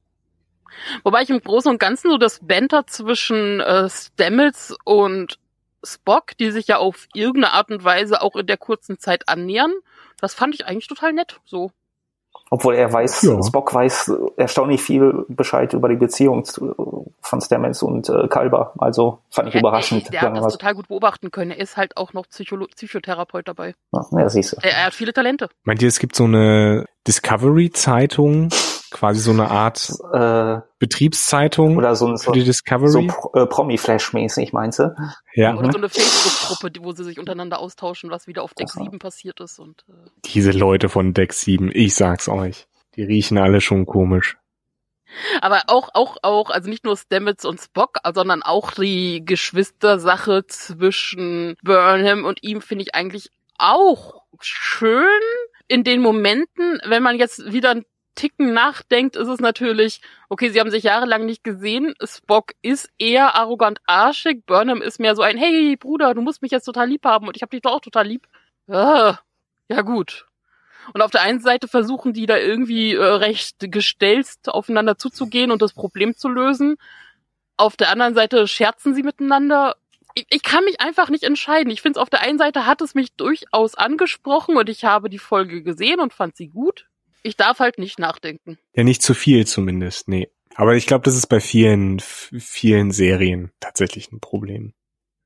[1.02, 5.38] Wobei ich im Großen und Ganzen so das Banter zwischen äh, Stamets und
[5.84, 9.72] Spock, die sich ja auf irgendeine Art und Weise auch in der kurzen Zeit annähern,
[10.22, 11.72] das fand ich eigentlich total nett, so.
[12.48, 13.42] Obwohl er weiß, ja.
[13.42, 18.74] Spock weiß erstaunlich viel Bescheid über die Beziehung von Stamets und äh, Kalber.
[18.78, 20.12] Also fand ich ja, überraschend.
[20.12, 20.52] Der hat das was.
[20.52, 21.50] total gut beobachten können.
[21.50, 23.74] Er ist halt auch noch Psycholo Psychotherapeut dabei.
[23.92, 24.56] Ja, ja siehst du.
[24.62, 25.48] Er, er hat viele Talente.
[25.64, 28.50] Meint ihr, es gibt so eine Discovery-Zeitung,
[28.92, 32.88] quasi so eine Art äh, Betriebszeitung oder so, für die Discovery.
[32.88, 33.00] So
[33.34, 34.94] äh, Promi-Flash-mäßig, meinst du?
[35.34, 35.56] Ja.
[35.56, 38.84] Oder so eine Facebook-Gruppe, wo sie sich untereinander austauschen, was wieder auf Deck Aha.
[38.84, 39.58] 7 passiert ist.
[39.58, 44.36] Und, äh Diese Leute von Deck 7, ich sag's euch, die riechen alle schon komisch.
[45.40, 51.56] Aber auch, auch, auch, also nicht nur Stamets und Spock, sondern auch die Geschwistersache zwischen
[51.62, 55.04] Burnham und ihm finde ich eigentlich auch schön
[55.68, 60.60] in den Momenten, wenn man jetzt wieder ein Ticken nachdenkt, ist es natürlich, okay, sie
[60.60, 61.94] haben sich jahrelang nicht gesehen.
[62.04, 64.44] Spock ist eher arrogant arschig.
[64.46, 67.36] Burnham ist mehr so ein, hey Bruder, du musst mich jetzt total lieb haben und
[67.36, 68.26] ich hab dich doch auch total lieb.
[68.68, 69.18] Ah,
[69.68, 70.26] ja gut.
[70.92, 75.62] Und auf der einen Seite versuchen die da irgendwie äh, recht gestelzt aufeinander zuzugehen und
[75.62, 76.76] das Problem zu lösen.
[77.56, 79.76] Auf der anderen Seite scherzen sie miteinander.
[80.14, 81.70] Ich, ich kann mich einfach nicht entscheiden.
[81.70, 85.08] Ich finde es auf der einen Seite hat es mich durchaus angesprochen und ich habe
[85.08, 86.86] die Folge gesehen und fand sie gut
[87.22, 88.58] ich darf halt nicht nachdenken.
[88.74, 90.28] Ja, nicht zu viel zumindest, nee.
[90.54, 94.74] Aber ich glaube, das ist bei vielen, vielen Serien tatsächlich ein Problem.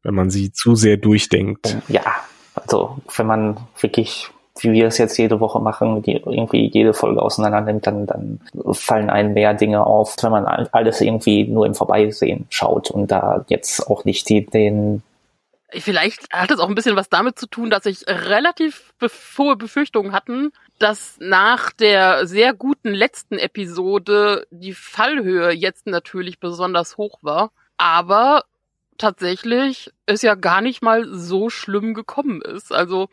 [0.02, 1.76] Wenn man sie zu sehr durchdenkt.
[1.88, 2.04] Ja,
[2.54, 4.28] also wenn man wirklich,
[4.60, 8.40] wie wir es jetzt jede Woche machen, die irgendwie jede Folge auseinander nimmt, dann, dann
[8.72, 13.44] fallen einem mehr Dinge auf, wenn man alles irgendwie nur im Vorbeisehen schaut und da
[13.48, 15.02] jetzt auch nicht die, den
[15.70, 18.94] Vielleicht hat es auch ein bisschen was damit zu tun, dass ich relativ
[19.36, 26.96] hohe Befürchtungen hatten, dass nach der sehr guten letzten Episode die Fallhöhe jetzt natürlich besonders
[26.96, 27.50] hoch war.
[27.78, 28.44] Aber
[28.96, 32.72] tatsächlich es ja gar nicht mal so schlimm gekommen ist.
[32.72, 33.08] Also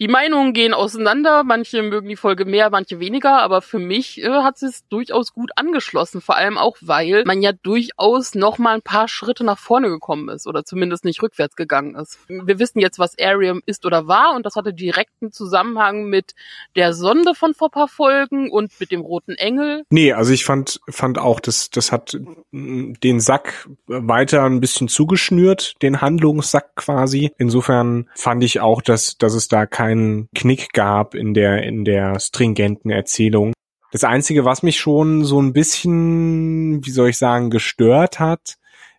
[0.00, 4.28] die Meinungen gehen auseinander, manche mögen die Folge mehr, manche weniger, aber für mich äh,
[4.28, 8.82] hat es durchaus gut angeschlossen, vor allem auch, weil man ja durchaus noch mal ein
[8.82, 12.18] paar Schritte nach vorne gekommen ist oder zumindest nicht rückwärts gegangen ist.
[12.28, 16.34] Wir wissen jetzt, was Arium ist oder war und das hatte direkten Zusammenhang mit
[16.74, 19.84] der Sonde von vor paar Folgen und mit dem roten Engel.
[19.90, 22.18] Nee, also ich fand fand auch, das das hat
[22.50, 27.30] den Sack weiter ein bisschen zugeschnürt, den Handlungssack quasi.
[27.38, 31.84] Insofern fand ich auch, dass dass es da kein keinen Knick gab in der, in
[31.84, 33.52] der stringenten Erzählung.
[33.92, 38.56] Das Einzige, was mich schon so ein bisschen, wie soll ich sagen, gestört hat,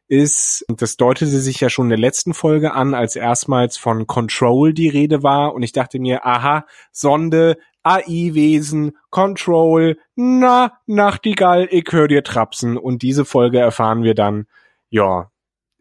[0.08, 4.74] ist, das deutete sich ja schon in der letzten Folge an, als erstmals von Control
[4.74, 12.08] die Rede war und ich dachte mir, aha, Sonde, AI-Wesen, Control, na, Nachtigall, ich hör
[12.08, 14.46] dir trapsen und diese Folge erfahren wir dann,
[14.90, 15.32] ja,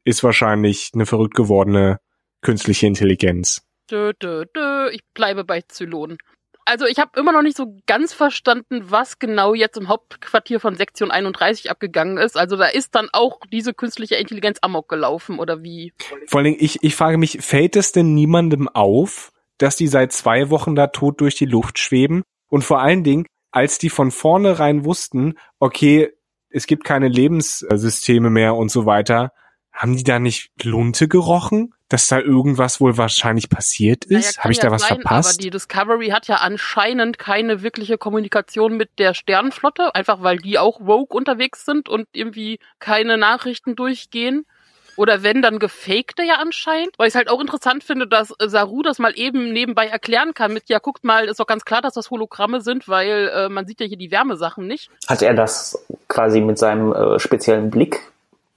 [0.04, 2.00] ist wahrscheinlich eine verrückt gewordene
[2.40, 3.62] künstliche Intelligenz.
[3.90, 4.73] Dö, dö, dö.
[4.90, 6.18] Ich bleibe bei Zylonen.
[6.66, 10.76] Also ich habe immer noch nicht so ganz verstanden, was genau jetzt im Hauptquartier von
[10.76, 12.38] Sektion 31 abgegangen ist.
[12.38, 15.92] Also da ist dann auch diese künstliche Intelligenz amok gelaufen oder wie?
[16.26, 20.12] Vor allen Dingen, ich, ich frage mich, fällt es denn niemandem auf, dass die seit
[20.12, 22.22] zwei Wochen da tot durch die Luft schweben?
[22.48, 26.12] Und vor allen Dingen, als die von vornherein wussten, okay,
[26.48, 29.32] es gibt keine Lebenssysteme mehr und so weiter,
[29.74, 31.74] haben die da nicht Lunte gerochen?
[31.88, 34.36] Dass da irgendwas wohl wahrscheinlich passiert ist?
[34.36, 35.34] Naja, Habe ich ja da was sein, verpasst?
[35.34, 40.58] Aber die Discovery hat ja anscheinend keine wirkliche Kommunikation mit der Sternenflotte, einfach weil die
[40.58, 44.46] auch Rogue unterwegs sind und irgendwie keine Nachrichten durchgehen.
[44.96, 46.98] Oder wenn, dann gefakte ja anscheinend.
[46.98, 50.52] Weil ich es halt auch interessant finde, dass Saru das mal eben nebenbei erklären kann
[50.52, 53.66] mit, ja, guckt mal, ist doch ganz klar, dass das Hologramme sind, weil äh, man
[53.66, 54.90] sieht ja hier die Wärmesachen nicht.
[55.06, 58.00] Hat er das quasi mit seinem äh, speziellen Blick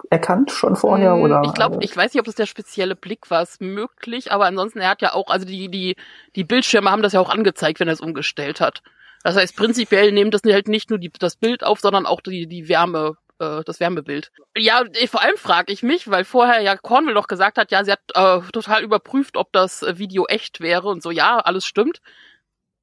[0.09, 1.41] erkannt schon vorher Mm, oder?
[1.45, 4.79] Ich glaube, ich weiß nicht, ob das der spezielle Blick war, ist möglich, aber ansonsten,
[4.79, 5.95] er hat ja auch, also die, die,
[6.35, 8.81] die Bildschirme haben das ja auch angezeigt, wenn er es umgestellt hat.
[9.23, 12.47] Das heißt, prinzipiell nehmen das halt nicht nur die, das Bild auf, sondern auch die,
[12.47, 14.31] die Wärme, äh, das Wärmebild.
[14.55, 17.91] Ja, vor allem frage ich mich, weil vorher ja Cornwall doch gesagt hat, ja, sie
[17.91, 21.99] hat äh, total überprüft, ob das äh, Video echt wäre und so, ja, alles stimmt.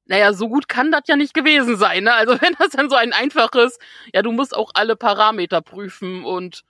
[0.07, 2.13] Naja, so gut kann das ja nicht gewesen sein, ne?
[2.13, 3.79] Also wenn das dann so ein einfaches,
[4.13, 6.63] ja, du musst auch alle Parameter prüfen und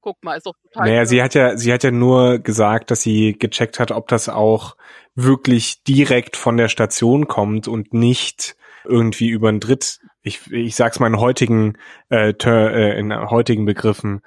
[0.00, 0.88] guck mal, ist doch total.
[0.88, 4.28] Naja, sie hat ja, sie hat ja nur gesagt, dass sie gecheckt hat, ob das
[4.28, 4.76] auch
[5.14, 11.00] wirklich direkt von der Station kommt und nicht irgendwie über ein Dritt, ich, ich sag's
[11.00, 11.76] mal in heutigen,
[12.10, 14.22] äh, äh, in heutigen Begriffen,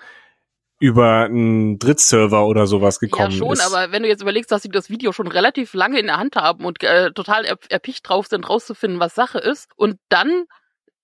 [0.80, 3.62] über einen Drittserver oder sowas gekommen ja, schon, ist.
[3.62, 6.36] aber wenn du jetzt überlegst, dass sie das Video schon relativ lange in der Hand
[6.36, 10.46] haben und äh, total er erpicht drauf sind, rauszufinden, was Sache ist, und dann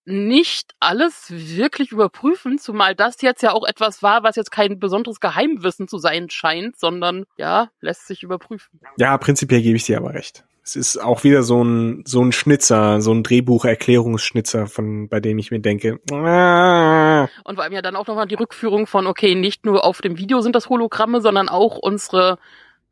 [0.07, 5.19] nicht alles wirklich überprüfen, zumal das jetzt ja auch etwas war, was jetzt kein besonderes
[5.19, 8.79] Geheimwissen zu sein scheint, sondern ja, lässt sich überprüfen.
[8.97, 10.45] Ja, prinzipiell gebe ich dir aber recht.
[10.63, 15.37] Es ist auch wieder so ein so ein Schnitzer, so ein Drehbucherklärungsschnitzer, von bei dem
[15.39, 15.99] ich mir denke.
[16.11, 17.27] Ah.
[17.43, 20.17] Und vor allem ja dann auch nochmal die Rückführung von, okay, nicht nur auf dem
[20.17, 22.37] Video sind das Hologramme, sondern auch unsere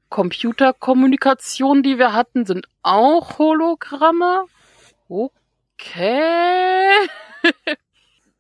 [0.10, 4.46] Computerkommunikation, die wir hatten, sind auch Hologramme.
[5.08, 5.45] Okay.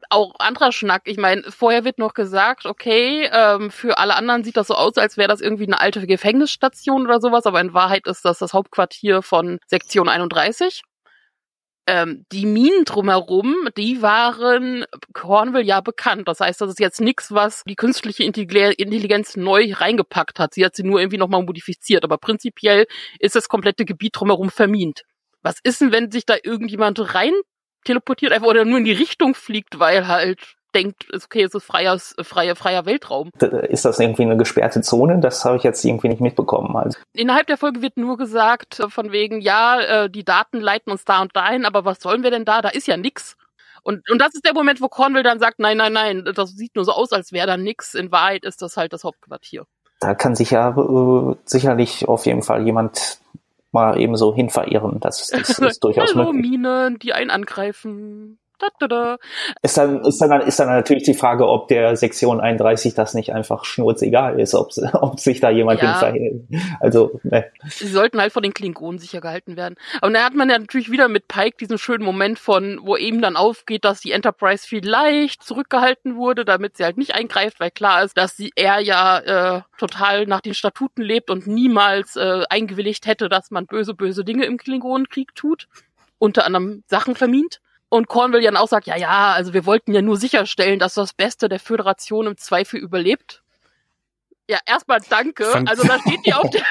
[0.10, 1.04] auch anderer Schnack.
[1.06, 4.98] Ich meine, vorher wird noch gesagt, okay, ähm, für alle anderen sieht das so aus,
[4.98, 8.54] als wäre das irgendwie eine alte Gefängnisstation oder sowas, aber in Wahrheit ist das das
[8.54, 10.84] Hauptquartier von Sektion 31.
[11.88, 16.28] Ähm, die Minen drumherum, die waren Cornwall ja bekannt.
[16.28, 20.56] Das heißt, das ist jetzt nichts, was die künstliche Intelligenz neu reingepackt hat.
[20.56, 22.04] Sie hat sie nur irgendwie nochmal modifiziert.
[22.04, 22.88] Aber prinzipiell
[23.20, 25.04] ist das komplette Gebiet drumherum vermint.
[25.46, 27.34] Was ist denn, wenn sich da irgendjemand rein
[27.84, 30.40] teleportiert einfach oder nur in die Richtung fliegt, weil halt
[30.74, 33.30] denkt, okay, es ist freier, freier, freier Weltraum.
[33.70, 35.20] Ist das irgendwie eine gesperrte Zone?
[35.20, 36.76] Das habe ich jetzt irgendwie nicht mitbekommen.
[36.76, 36.98] Also.
[37.14, 41.36] Innerhalb der Folge wird nur gesagt, von wegen, ja, die Daten leiten uns da und
[41.36, 42.64] dahin, aber was sollen wir denn da?
[42.64, 43.38] Da ist ja nix.
[43.84, 46.76] Und, und das ist der Moment, wo Cornwall dann sagt, nein, nein, nein, das sieht
[46.76, 47.94] nur so aus, als wäre da nix.
[47.94, 49.66] In Wahrheit ist das halt das Hauptquartier.
[50.00, 53.20] Da kann sich ja äh, sicherlich auf jeden Fall jemand
[53.72, 55.00] mal eben so hin verirren.
[55.02, 56.52] Das, das ist durchaus Hallo, möglich.
[56.52, 58.40] Minen, die einen angreifen.
[58.60, 59.18] Da, da, da.
[59.62, 63.34] Ist dann, ist dann, ist dann natürlich die Frage, ob der Sektion 31 das nicht
[63.34, 65.92] einfach schnurzegal ist, ob, ob sich da jemand Ja.
[65.92, 66.44] hin verhält.
[66.80, 67.46] Also, ne.
[67.68, 69.76] Sie sollten halt von den Klingonen sicher gehalten werden.
[70.02, 73.22] Aber dann hat man ja natürlich wieder mit Pike diesen schönen Moment von, wo eben
[73.22, 78.04] dann aufgeht, dass die Enterprise vielleicht zurückgehalten wurde, damit sie halt nicht eingreift, weil klar
[78.04, 83.06] ist, dass sie er ja äh, total nach den Statuten lebt und niemals äh, eingewilligt
[83.06, 85.68] hätte, dass man böse, böse Dinge im Klingonenkrieg tut.
[86.18, 87.60] Unter anderem Sachen vermint.
[87.96, 91.14] Und Cornwall dann auch sagt, ja, ja, also wir wollten ja nur sicherstellen, dass das
[91.14, 93.42] Beste der Föderation im Zweifel überlebt.
[94.50, 95.46] Ja, erstmal danke.
[95.66, 96.62] Also da steht die auf der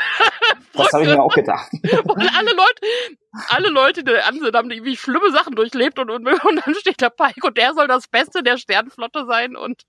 [0.74, 1.72] das habe ich mir auch gedacht.
[1.82, 3.16] und alle Leute,
[3.48, 7.00] alle Leute, die an sind, haben irgendwie schlimme Sachen durchlebt und, und, und dann steht
[7.00, 9.84] der Pike und der soll das Beste der Sternenflotte sein und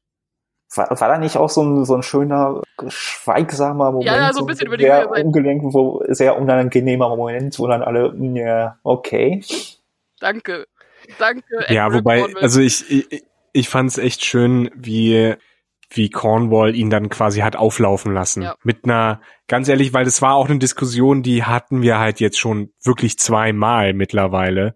[0.74, 4.06] War, war da nicht auch so ein, so ein schöner, schweigsamer Moment?
[4.06, 7.84] Ja, ja, so ein bisschen über die sehr ungelenk, wo, sehr unangenehmer Moment, wo dann
[7.84, 9.44] alle, ja, okay.
[10.22, 10.66] danke.
[11.20, 11.66] Danke.
[11.70, 12.44] Ja, Edward wobei, Cornwall.
[12.44, 15.36] also ich, ich, ich fand es echt schön, wie,
[15.90, 18.44] wie Cornwall ihn dann quasi hat auflaufen lassen.
[18.44, 18.56] Ja.
[18.64, 22.40] Mit einer, ganz ehrlich, weil das war auch eine Diskussion, die hatten wir halt jetzt
[22.40, 24.76] schon wirklich zweimal mittlerweile.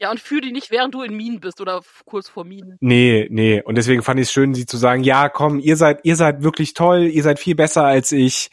[0.00, 2.78] Ja, und führ die nicht, während du in Minen bist oder kurz vor Minen.
[2.80, 3.60] Nee, nee.
[3.62, 6.42] Und deswegen fand ich es schön, sie zu sagen, ja, komm, ihr seid, ihr seid
[6.42, 8.50] wirklich toll, ihr seid viel besser als ich.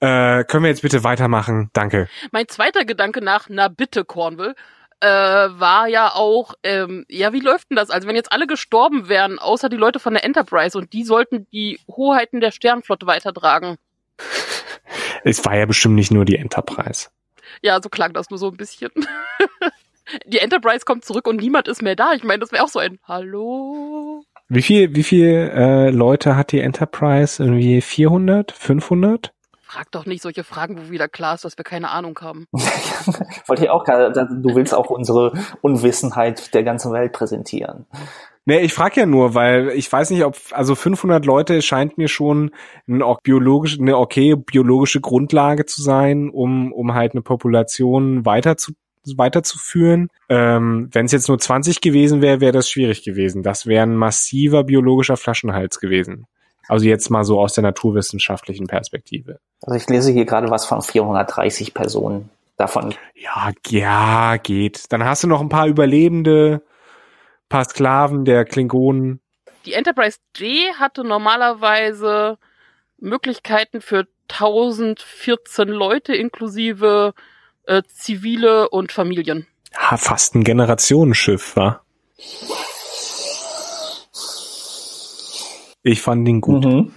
[0.00, 1.70] Äh, können wir jetzt bitte weitermachen?
[1.72, 2.08] Danke.
[2.32, 4.54] Mein zweiter Gedanke nach, na bitte, Cornwall,
[5.00, 7.90] äh, war ja auch, ähm, ja, wie läuft denn das?
[7.90, 11.46] Also wenn jetzt alle gestorben wären, außer die Leute von der Enterprise und die sollten
[11.52, 13.76] die Hoheiten der Sternflotte weitertragen.
[15.22, 17.10] Es war ja bestimmt nicht nur die Enterprise.
[17.62, 18.90] Ja, so klang das nur so ein bisschen.
[20.26, 22.12] die Enterprise kommt zurück und niemand ist mehr da.
[22.14, 24.24] Ich meine, das wäre auch so ein Hallo.
[24.48, 27.42] Wie viel, wie viel äh, Leute hat die Enterprise?
[27.42, 29.32] Irgendwie 400, 500?
[29.70, 32.48] Frag doch nicht solche Fragen, wo wieder klar ist, dass wir keine Ahnung haben.
[33.46, 37.86] Wollte ich auch gerade, du willst auch unsere Unwissenheit der ganzen Welt präsentieren.
[38.46, 42.08] Nee, ich frage ja nur, weil ich weiß nicht, ob, also 500 Leute scheint mir
[42.08, 42.50] schon
[42.88, 48.72] eine, biologisch, eine okay biologische Grundlage zu sein, um, um halt eine Population weiter zu,
[49.16, 50.08] weiterzuführen.
[50.28, 53.44] Ähm, Wenn es jetzt nur 20 gewesen wäre, wäre das schwierig gewesen.
[53.44, 56.26] Das wäre ein massiver biologischer Flaschenhals gewesen.
[56.70, 59.40] Also jetzt mal so aus der naturwissenschaftlichen Perspektive.
[59.62, 62.94] Also ich lese hier gerade was von 430 Personen davon.
[63.16, 64.92] Ja, ja, geht.
[64.92, 66.62] Dann hast du noch ein paar Überlebende,
[67.48, 69.20] paar Sklaven der Klingonen.
[69.66, 72.38] Die Enterprise D hatte normalerweise
[72.98, 77.14] Möglichkeiten für 1014 Leute inklusive
[77.64, 79.48] äh, zivile und Familien.
[79.72, 81.84] Ja, fast ein Generationenschiff, war.
[85.82, 86.64] Ich fand ihn gut.
[86.64, 86.92] Mhm.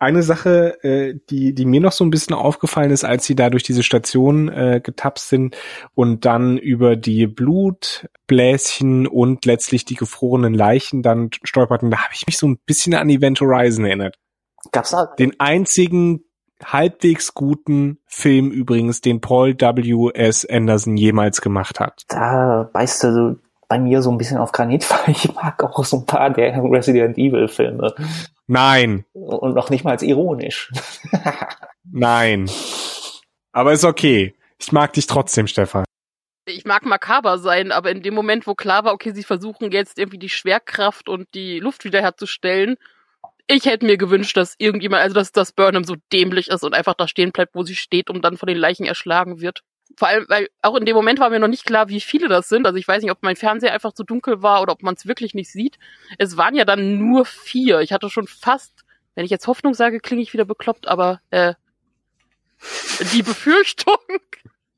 [0.00, 3.50] Eine Sache, äh, die, die mir noch so ein bisschen aufgefallen ist, als sie da
[3.50, 5.56] durch diese Station äh, getapst sind
[5.94, 12.26] und dann über die Blutbläschen und letztlich die gefrorenen Leichen dann stolperten, da habe ich
[12.28, 14.16] mich so ein bisschen an Event Horizon erinnert.
[14.70, 15.06] Gab's da?
[15.18, 16.20] Den einzigen
[16.64, 20.10] halbwegs guten Film übrigens, den Paul W.
[20.14, 20.44] S.
[20.44, 22.04] Anderson jemals gemacht hat.
[22.08, 25.98] Da beißt du bei mir so ein bisschen auf Granit, weil ich mag auch so
[25.98, 27.94] ein paar der Resident Evil Filme.
[28.46, 29.04] Nein.
[29.12, 30.72] Und noch nicht mal als ironisch.
[31.84, 32.50] Nein.
[33.52, 34.34] Aber ist okay.
[34.58, 35.84] Ich mag dich trotzdem, Stefan.
[36.46, 39.98] Ich mag makaber sein, aber in dem Moment, wo klar war, okay, sie versuchen jetzt
[39.98, 42.76] irgendwie die Schwerkraft und die Luft wiederherzustellen,
[43.46, 46.94] ich hätte mir gewünscht, dass irgendjemand, also dass das Burnham so dämlich ist und einfach
[46.94, 49.62] da stehen bleibt, wo sie steht und dann von den Leichen erschlagen wird
[49.96, 52.48] vor allem, weil auch in dem Moment war mir noch nicht klar, wie viele das
[52.48, 52.66] sind.
[52.66, 55.06] Also ich weiß nicht, ob mein Fernseher einfach zu dunkel war oder ob man es
[55.06, 55.78] wirklich nicht sieht.
[56.18, 57.80] Es waren ja dann nur vier.
[57.80, 61.54] Ich hatte schon fast, wenn ich jetzt Hoffnung sage, klinge ich wieder bekloppt, aber äh,
[63.12, 63.96] die Befürchtung,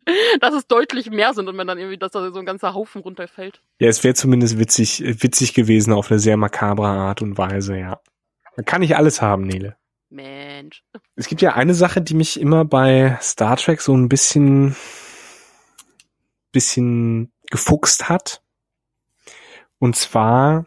[0.40, 3.02] dass es deutlich mehr sind und wenn dann irgendwie, dass da so ein ganzer Haufen
[3.02, 3.60] runterfällt.
[3.78, 8.00] Ja, es wäre zumindest witzig, witzig gewesen auf eine sehr makabre Art und Weise, ja.
[8.56, 9.76] Man kann nicht alles haben, Nele.
[10.10, 10.82] Mensch.
[11.14, 14.76] Es gibt ja eine Sache, die mich immer bei Star Trek so ein bisschen,
[16.52, 18.42] bisschen gefuchst hat.
[19.78, 20.66] Und zwar,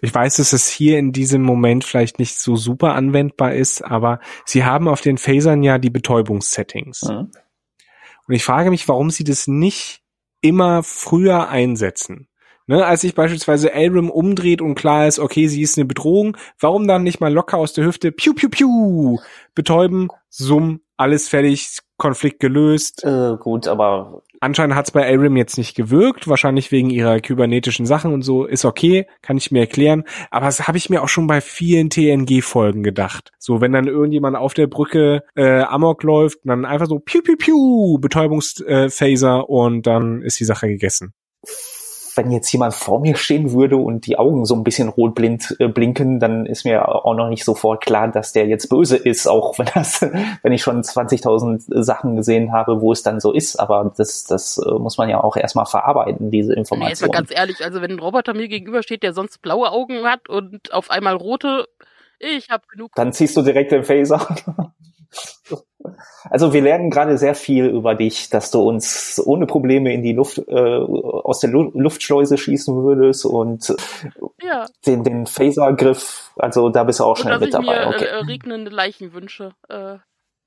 [0.00, 4.20] ich weiß, dass es hier in diesem Moment vielleicht nicht so super anwendbar ist, aber
[4.44, 7.02] sie haben auf den Phasern ja die Betäubungssettings.
[7.02, 7.30] Mhm.
[8.26, 10.02] Und ich frage mich, warum sie das nicht
[10.40, 12.28] immer früher einsetzen.
[12.66, 16.88] Ne, als sich beispielsweise Elrim umdreht und klar ist, okay, sie ist eine Bedrohung, warum
[16.88, 19.18] dann nicht mal locker aus der Hüfte piu piu piu
[19.54, 23.04] betäuben, summ, alles fertig, Konflikt gelöst.
[23.04, 28.12] Äh, gut, aber anscheinend hat's bei Elrim jetzt nicht gewirkt, wahrscheinlich wegen ihrer kybernetischen Sachen
[28.12, 31.26] und so, ist okay, kann ich mir erklären, aber das habe ich mir auch schon
[31.26, 33.32] bei vielen TNG-Folgen gedacht.
[33.38, 37.36] So, wenn dann irgendjemand auf der Brücke äh, Amok läuft, dann einfach so piu piu
[37.36, 41.14] piu, Betäubungsphaser äh, und dann ist die Sache gegessen
[42.16, 45.56] wenn jetzt jemand vor mir stehen würde und die Augen so ein bisschen rot blind
[45.58, 49.26] äh, blinken, dann ist mir auch noch nicht sofort klar, dass der jetzt böse ist,
[49.26, 50.02] auch wenn das,
[50.42, 53.56] wenn ich schon 20.000 Sachen gesehen habe, wo es dann so ist.
[53.56, 56.90] Aber das, das äh, muss man ja auch erstmal verarbeiten, diese Information.
[56.90, 60.28] Jetzt mal ganz ehrlich, also wenn ein Roboter mir gegenübersteht, der sonst blaue Augen hat
[60.28, 61.66] und auf einmal rote,
[62.18, 62.92] ich habe genug.
[62.94, 64.34] Dann ziehst du direkt den Phaser.
[66.30, 70.12] Also wir lernen gerade sehr viel über dich, dass du uns ohne Probleme in die
[70.12, 73.74] Luft äh, aus der Lu Luftschleuse schießen würdest und
[74.42, 74.66] ja.
[74.86, 77.86] den, den Phasergriff, also da bist du auch schnell mit dabei.
[77.86, 78.04] Mir, okay.
[78.04, 79.52] äh, regnende Leichen wünsche.
[79.68, 79.98] Äh.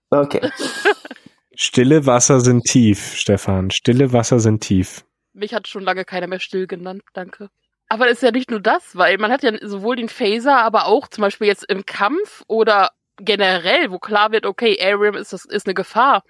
[0.09, 0.49] Okay.
[1.55, 3.71] Stille Wasser sind tief, Stefan.
[3.71, 5.03] Stille Wasser sind tief.
[5.33, 7.49] Mich hat schon lange keiner mehr still genannt, danke.
[7.89, 10.87] Aber es ist ja nicht nur das, weil man hat ja sowohl den Phaser, aber
[10.87, 15.45] auch zum Beispiel jetzt im Kampf oder generell, wo klar wird, okay, Arium ist, das
[15.45, 16.23] ist eine Gefahr,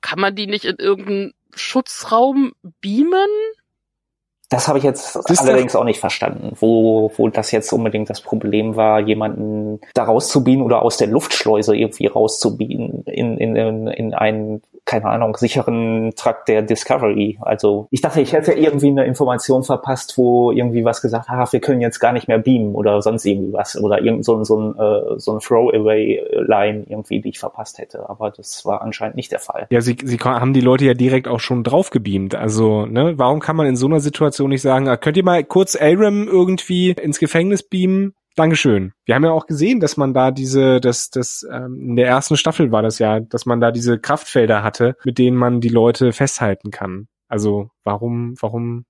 [0.00, 3.28] kann man die nicht in irgendeinen Schutzraum beamen?
[4.50, 8.22] Das habe ich jetzt das allerdings auch nicht verstanden, wo, wo das jetzt unbedingt das
[8.22, 14.14] Problem war, jemanden da rauszubiegen oder aus der Luftschleuse irgendwie rauszubiegen in, in, in, in
[14.14, 17.38] einen keine Ahnung, sicheren Trakt der Discovery.
[17.42, 21.60] Also ich dachte, ich hätte irgendwie eine Information verpasst, wo irgendwie was gesagt, ah, wir
[21.60, 24.78] können jetzt gar nicht mehr beamen oder sonst irgendwie was oder irgend so, so ein,
[24.78, 28.08] äh, so ein Throwaway-Line irgendwie, die ich verpasst hätte.
[28.08, 29.66] Aber das war anscheinend nicht der Fall.
[29.68, 32.34] Ja, sie, sie haben die Leute ja direkt auch schon drauf gebeamt.
[32.34, 35.44] Also, ne, warum kann man in so einer Situation nicht sagen, ah, könnt ihr mal
[35.44, 38.14] kurz Aram irgendwie ins Gefängnis beamen?
[38.38, 38.92] Dankeschön.
[39.04, 42.36] Wir haben ja auch gesehen, dass man da diese, dass das ähm, in der ersten
[42.36, 46.12] Staffel war das ja, dass man da diese Kraftfelder hatte, mit denen man die Leute
[46.12, 47.08] festhalten kann.
[47.26, 48.84] Also warum, warum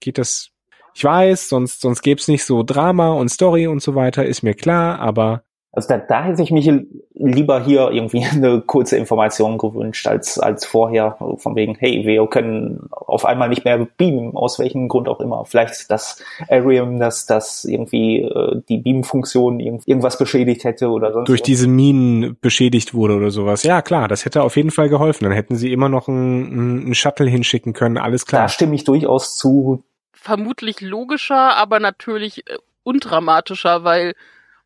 [0.00, 0.48] geht das?
[0.94, 4.54] Ich weiß, sonst sonst gäbe nicht so Drama und Story und so weiter, ist mir
[4.54, 5.42] klar, aber
[5.76, 6.70] also da, da hätte ich mich
[7.14, 12.88] lieber hier irgendwie eine kurze Information gewünscht als, als vorher, von wegen, hey, wir können
[12.90, 15.44] auf einmal nicht mehr beamen, aus welchem Grund auch immer.
[15.44, 21.40] Vielleicht, dass Arium, dass das irgendwie äh, die Beam-Funktion irgendwas beschädigt hätte oder sonst Durch
[21.40, 21.46] was.
[21.46, 23.62] diese Minen beschädigt wurde oder sowas.
[23.62, 25.24] Ja, klar, das hätte auf jeden Fall geholfen.
[25.24, 28.42] Dann hätten sie immer noch einen, einen Shuttle hinschicken können, alles klar.
[28.42, 29.84] Da stimme ich durchaus zu.
[30.14, 34.14] Vermutlich logischer, aber natürlich äh, undramatischer, weil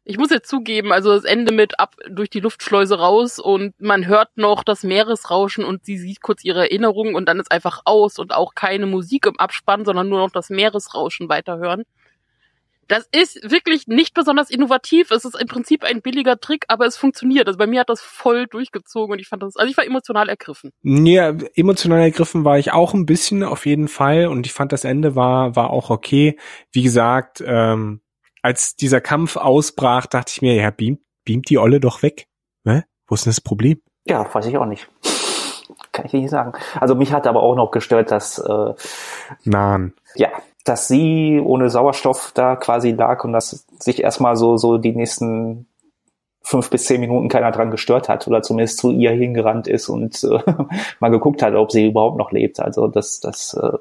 [0.04, 4.06] ich muss jetzt zugeben, also das Ende mit ab durch die Luftschleuse raus und man
[4.06, 8.18] hört noch das Meeresrauschen und sie sieht kurz ihre Erinnerungen und dann ist einfach aus
[8.18, 11.84] und auch keine Musik im Abspann, sondern nur noch das Meeresrauschen weiterhören.
[12.88, 15.12] Das ist wirklich nicht besonders innovativ.
[15.12, 17.46] Es ist im Prinzip ein billiger Trick, aber es funktioniert.
[17.46, 20.28] Also bei mir hat das voll durchgezogen und ich fand das, also ich war emotional
[20.28, 20.72] ergriffen.
[20.82, 24.82] Ja, emotional ergriffen war ich auch ein bisschen auf jeden Fall und ich fand das
[24.82, 26.36] Ende war, war auch okay.
[26.72, 28.00] Wie gesagt, ähm,
[28.42, 32.26] als dieser Kampf ausbrach, dachte ich mir, ja, beamt, beamt die Olle doch weg.
[32.64, 32.84] Ne?
[33.06, 33.80] Wo ist denn das Problem?
[34.06, 34.88] Ja, weiß ich auch nicht.
[35.92, 36.52] Kann ich nicht sagen.
[36.80, 38.74] Also mich hat aber auch noch gestört, dass äh,
[39.44, 39.92] Nein.
[40.14, 40.28] Ja,
[40.64, 45.66] dass sie ohne Sauerstoff da quasi lag und dass sich erstmal so so die nächsten
[46.50, 50.22] fünf bis zehn Minuten keiner dran gestört hat oder zumindest zu ihr hingerannt ist und
[50.24, 50.42] äh,
[51.00, 52.58] mal geguckt hat, ob sie überhaupt noch lebt.
[52.58, 53.78] Also das, das, äh,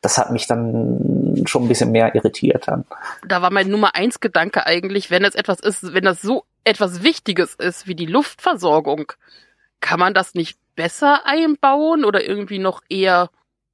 [0.00, 2.86] das hat mich dann schon ein bisschen mehr irritiert dann.
[3.26, 7.02] Da war mein Nummer eins Gedanke eigentlich, wenn es etwas ist, wenn das so etwas
[7.02, 9.12] Wichtiges ist wie die Luftversorgung,
[9.80, 13.28] kann man das nicht besser einbauen oder irgendwie noch eher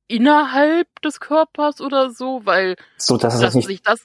[0.08, 4.04] innerhalb des Körpers oder so, weil so, dass, dass sich das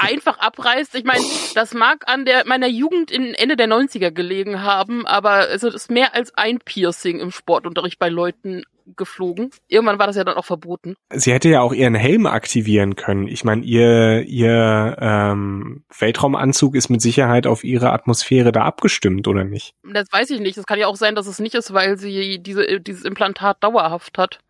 [0.00, 0.94] einfach abreißt.
[0.94, 1.22] Ich meine,
[1.54, 5.90] das mag an der meiner Jugend in Ende der 90er gelegen haben, aber es ist
[5.90, 8.64] mehr als ein Piercing im Sportunterricht bei Leuten
[8.96, 9.50] geflogen.
[9.68, 10.96] Irgendwann war das ja dann auch verboten.
[11.12, 13.28] Sie hätte ja auch ihren Helm aktivieren können.
[13.28, 19.44] Ich meine, ihr, ihr ähm, Weltraumanzug ist mit Sicherheit auf ihre Atmosphäre da abgestimmt, oder
[19.44, 19.74] nicht?
[19.84, 20.56] Das weiß ich nicht.
[20.58, 24.18] Es kann ja auch sein, dass es nicht ist, weil sie diese, dieses Implantat dauerhaft
[24.18, 24.40] hat.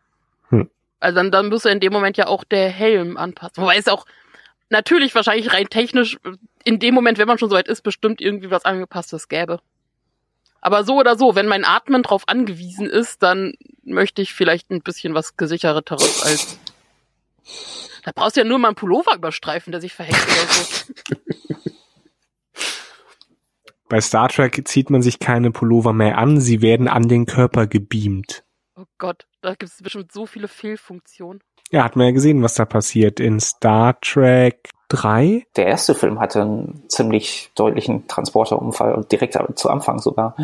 [0.48, 0.70] Hm.
[1.00, 3.62] Also dann, dann müsste in dem Moment ja auch der Helm anpassen.
[3.62, 4.06] Wobei es auch,
[4.70, 6.18] natürlich wahrscheinlich rein technisch
[6.64, 9.60] in dem Moment, wenn man schon so weit ist, bestimmt irgendwie was angepasstes gäbe.
[10.60, 14.82] Aber so oder so, wenn mein Atmen drauf angewiesen ist, dann möchte ich vielleicht ein
[14.82, 16.58] bisschen was gesicherteres als.
[18.04, 21.14] Da brauchst du ja nur mal einen Pullover überstreifen, der sich verhängt oder so.
[23.88, 27.66] Bei Star Trek zieht man sich keine Pullover mehr an, sie werden an den Körper
[27.66, 28.44] gebeamt.
[28.76, 31.42] Oh Gott, da gibt es bestimmt so viele Fehlfunktionen.
[31.70, 35.44] Ja, hat man ja gesehen, was da passiert in Star Trek 3.
[35.56, 40.34] Der erste Film hatte einen ziemlich deutlichen Transporterunfall, direkt zu Anfang sogar.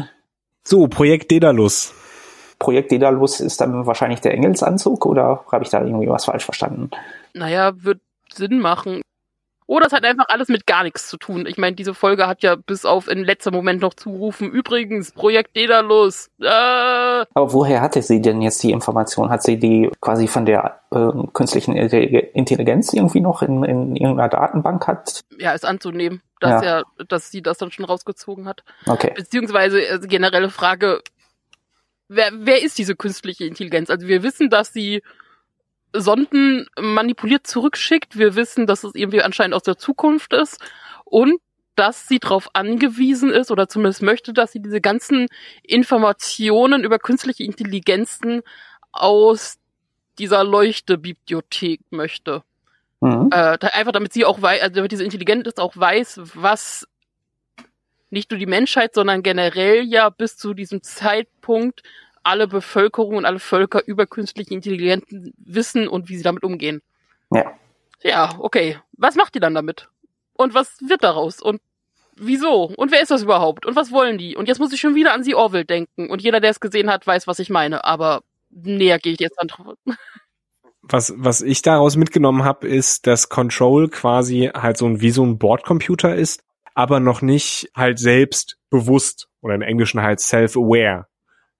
[0.63, 1.93] So, Projekt Dedalus.
[2.59, 6.91] Projekt Dedalus ist dann wahrscheinlich der Engelsanzug oder habe ich da irgendwie was falsch verstanden?
[7.35, 8.01] Naja, wird
[8.33, 9.03] Sinn machen.
[9.69, 11.45] Oder es hat einfach alles mit gar nichts zu tun.
[11.47, 15.57] Ich meine, diese Folge hat ja bis auf in letzter Moment noch zurufen, übrigens, Projekt
[15.57, 16.31] Dedalus.
[16.41, 16.47] Äh.
[16.47, 19.29] Aber woher hatte sie denn jetzt die Information?
[19.29, 24.87] Hat sie die quasi von der äh, künstlichen Intelligenz irgendwie noch in, in irgendeiner Datenbank
[24.87, 25.25] hat?
[25.39, 26.79] Ja, ist anzunehmen, dass ja.
[26.79, 28.63] ja, dass sie das dann schon rausgezogen hat.
[28.87, 29.15] Okay.
[29.17, 31.03] Beziehungsweise äh, generelle Frage,
[32.09, 33.91] wer, wer ist diese künstliche Intelligenz?
[33.91, 35.03] Also wir wissen, dass sie
[36.01, 38.19] Sonden manipuliert zurückschickt.
[38.19, 40.61] Wir wissen, dass es irgendwie anscheinend aus der Zukunft ist
[41.05, 41.41] und
[41.77, 45.27] dass sie darauf angewiesen ist oder zumindest möchte, dass sie diese ganzen
[45.63, 48.43] Informationen über künstliche Intelligenzen
[48.93, 49.59] aus
[50.19, 52.43] dieser Leuchtebibliothek möchte.
[53.01, 53.29] Mhm.
[53.31, 56.89] Äh, einfach damit sie auch weiß, also damit diese Intelligenz auch weiß, was
[58.11, 61.83] nicht nur die Menschheit, sondern generell ja bis zu diesem Zeitpunkt
[62.27, 66.83] alle Bevölkerung und alle Völker über künstliche Intelligenzen wissen und wie sie damit umgehen.
[67.33, 67.53] Ja.
[68.03, 68.79] Ja, okay.
[68.93, 69.89] Was macht die dann damit?
[70.35, 71.41] Und was wird daraus?
[71.41, 71.61] Und
[72.17, 72.65] wieso?
[72.77, 73.65] Und wer ist das überhaupt?
[73.65, 74.37] Und was wollen die?
[74.37, 76.11] Und jetzt muss ich schon wieder an sie Orwell denken.
[76.11, 77.85] Und jeder, der es gesehen hat, weiß, was ich meine.
[77.85, 79.75] Aber näher gehe ich jetzt an drauf.
[80.83, 85.25] Was, was ich daraus mitgenommen habe, ist, dass Control quasi halt so ein wie so
[85.25, 86.43] ein Bordcomputer ist,
[86.75, 91.07] aber noch nicht halt selbst bewusst oder im Englischen halt self-aware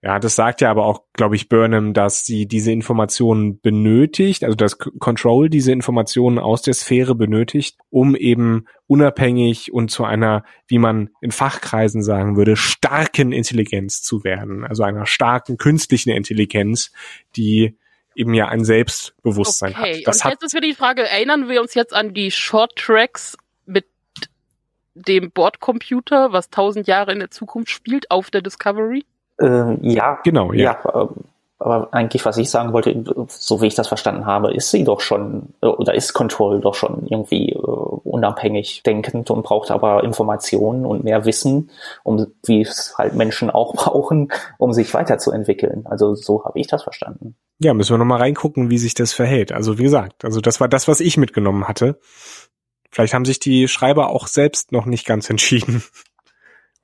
[0.03, 4.55] Ja, das sagt ja aber auch, glaube ich, Burnham, dass sie diese Informationen benötigt, also
[4.55, 10.79] dass Control diese Informationen aus der Sphäre benötigt, um eben unabhängig und zu einer, wie
[10.79, 14.65] man in Fachkreisen sagen würde, starken Intelligenz zu werden.
[14.65, 16.93] Also einer starken künstlichen Intelligenz,
[17.35, 17.77] die
[18.15, 19.99] eben ja ein Selbstbewusstsein okay.
[19.99, 20.07] hat.
[20.07, 22.77] Das und hat jetzt ist wieder die Frage, erinnern wir uns jetzt an die Short
[22.77, 23.87] Tracks mit
[24.95, 29.05] dem Bordcomputer, was tausend Jahre in der Zukunft spielt, auf der Discovery?
[29.39, 30.79] Äh, ja, genau, ja.
[30.85, 31.03] ja.
[31.03, 31.07] äh,
[31.59, 35.01] aber eigentlich, was ich sagen wollte, so wie ich das verstanden habe, ist sie doch
[35.01, 40.85] schon, äh, oder ist Control doch schon irgendwie äh, unabhängig denkend und braucht aber Informationen
[40.85, 41.71] und mehr Wissen,
[42.03, 44.29] um wie es halt Menschen auch brauchen,
[44.59, 45.87] um sich weiterzuentwickeln.
[45.87, 47.37] Also so habe ich das verstanden.
[47.59, 49.51] Ja, müssen wir nochmal reingucken, wie sich das verhält.
[49.51, 51.99] Also wie gesagt, also das war das, was ich mitgenommen hatte.
[52.91, 55.83] Vielleicht haben sich die Schreiber auch selbst noch nicht ganz entschieden,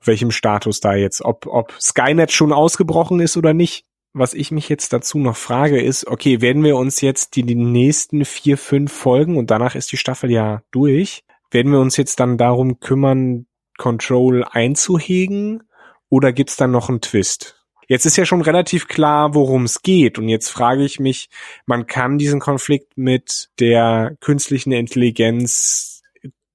[0.07, 3.85] welchem Status da jetzt, ob, ob Skynet schon ausgebrochen ist oder nicht.
[4.13, 7.55] Was ich mich jetzt dazu noch frage, ist, okay, werden wir uns jetzt die, die
[7.55, 12.19] nächsten vier, fünf Folgen und danach ist die Staffel ja durch, werden wir uns jetzt
[12.19, 13.47] dann darum kümmern,
[13.77, 15.63] Control einzuhegen
[16.09, 17.63] oder gibt's dann noch einen Twist?
[17.87, 20.17] Jetzt ist ja schon relativ klar, worum es geht.
[20.17, 21.29] Und jetzt frage ich mich,
[21.65, 25.92] man kann diesen Konflikt mit der künstlichen Intelligenz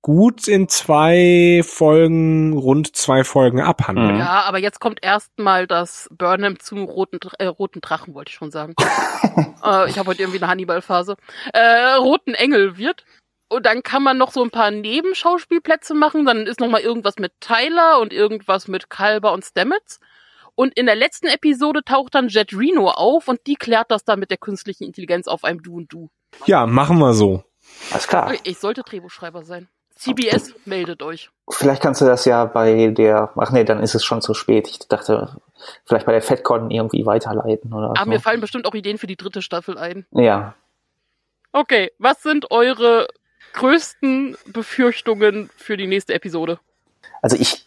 [0.03, 4.14] gut in zwei Folgen, rund zwei Folgen abhandeln.
[4.14, 4.20] Mhm.
[4.20, 8.51] Ja, aber jetzt kommt erstmal das Burnham zum roten, äh, roten Drachen, wollte ich schon
[8.51, 8.74] sagen.
[9.64, 11.16] äh, ich habe heute irgendwie eine Hannibal-Phase.
[11.53, 13.05] Äh, roten Engel wird.
[13.51, 16.26] Und dann kann man noch so ein paar Nebenschauspielplätze machen.
[16.26, 20.01] Dann ist noch mal irgendwas mit Tyler und irgendwas mit Kalber und Stamets.
[20.55, 24.18] Und in der letzten Episode taucht dann Jet Reno auf und die klärt das dann
[24.18, 26.11] mit der künstlichen Intelligenz auf einem Du und Du.
[26.46, 27.44] Ja, machen wir so.
[27.92, 28.34] Alles klar.
[28.42, 29.68] Ich sollte Drehbuchschreiber sein.
[29.99, 31.30] CBS meldet euch.
[31.51, 34.68] Vielleicht kannst du das ja bei der, ach nee, dann ist es schon zu spät.
[34.68, 35.36] Ich dachte,
[35.84, 38.11] vielleicht bei der FedCon irgendwie weiterleiten oder Aber so.
[38.11, 40.07] mir fallen bestimmt auch Ideen für die dritte Staffel ein.
[40.12, 40.55] Ja,
[41.53, 43.09] Okay, was sind eure
[43.55, 46.59] größten Befürchtungen für die nächste Episode?
[47.20, 47.66] also ich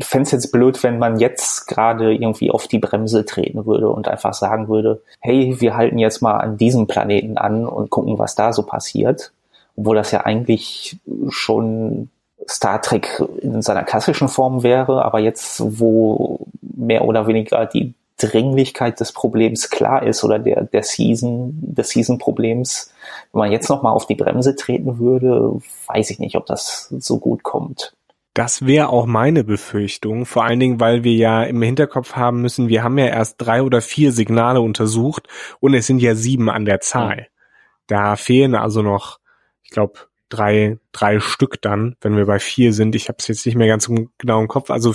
[0.00, 4.06] fände es jetzt blöd, wenn man jetzt gerade irgendwie auf die Bremse treten würde und
[4.06, 8.36] einfach sagen würde, hey, wir halten jetzt mal an diesem Planeten an und gucken, was
[8.36, 9.32] da so passiert.
[9.76, 10.98] Obwohl das ja eigentlich
[11.28, 12.08] schon
[12.48, 18.98] Star Trek in seiner klassischen Form wäre, aber jetzt, wo mehr oder weniger die Dringlichkeit
[19.00, 22.92] des Problems klar ist oder der, der Season, des Season-Problems,
[23.32, 27.18] wenn man jetzt nochmal auf die Bremse treten würde, weiß ich nicht, ob das so
[27.18, 27.92] gut kommt.
[28.32, 32.68] Das wäre auch meine Befürchtung, vor allen Dingen, weil wir ja im Hinterkopf haben müssen,
[32.68, 35.28] wir haben ja erst drei oder vier Signale untersucht
[35.60, 37.28] und es sind ja sieben an der Zahl.
[37.86, 39.20] Da fehlen also noch,
[39.66, 39.98] ich glaube,
[40.28, 42.94] drei, drei Stück dann, wenn wir bei vier sind.
[42.94, 44.94] Ich habe es jetzt nicht mehr ganz im- genau im Kopf, also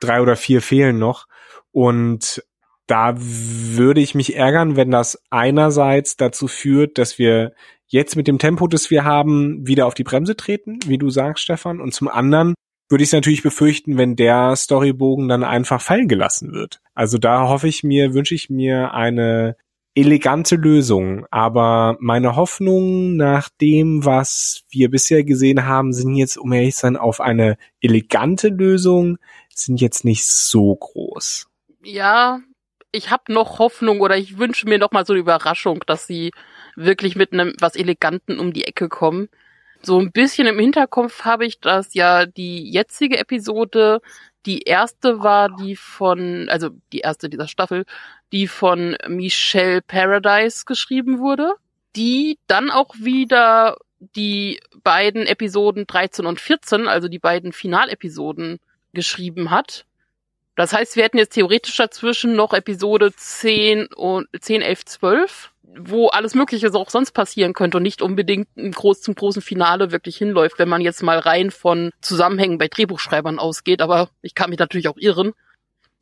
[0.00, 1.26] drei oder vier fehlen noch.
[1.72, 2.44] Und
[2.86, 7.52] da würde ich mich ärgern, wenn das einerseits dazu führt, dass wir
[7.86, 11.42] jetzt mit dem Tempo, das wir haben, wieder auf die Bremse treten, wie du sagst,
[11.42, 11.80] Stefan.
[11.80, 12.54] Und zum anderen
[12.88, 16.80] würde ich es natürlich befürchten, wenn der Storybogen dann einfach fallen gelassen wird.
[16.94, 19.56] Also da hoffe ich mir, wünsche ich mir eine
[20.00, 21.26] elegante Lösung.
[21.30, 26.82] Aber meine Hoffnungen nach dem, was wir bisher gesehen haben, sind jetzt, um ehrlich zu
[26.82, 29.18] sein, auf eine elegante Lösung,
[29.54, 31.46] sind jetzt nicht so groß.
[31.82, 32.40] Ja,
[32.92, 36.32] ich habe noch Hoffnung oder ich wünsche mir noch mal so eine Überraschung, dass sie
[36.76, 39.28] wirklich mit einem was Eleganten um die Ecke kommen.
[39.82, 44.00] So ein bisschen im Hinterkopf habe ich, dass ja die jetzige Episode
[44.46, 47.84] die erste war, die von, also die erste dieser Staffel,
[48.32, 51.54] die von Michelle Paradise geschrieben wurde,
[51.96, 58.58] die dann auch wieder die beiden Episoden 13 und 14, also die beiden Finalepisoden
[58.92, 59.84] geschrieben hat.
[60.56, 66.08] Das heißt, wir hätten jetzt theoretisch dazwischen noch Episode 10 und 10, 11, 12, wo
[66.08, 70.16] alles Mögliche auch sonst passieren könnte und nicht unbedingt ein groß, zum großen Finale wirklich
[70.16, 73.80] hinläuft, wenn man jetzt mal rein von Zusammenhängen bei Drehbuchschreibern ausgeht.
[73.80, 75.32] Aber ich kann mich natürlich auch irren.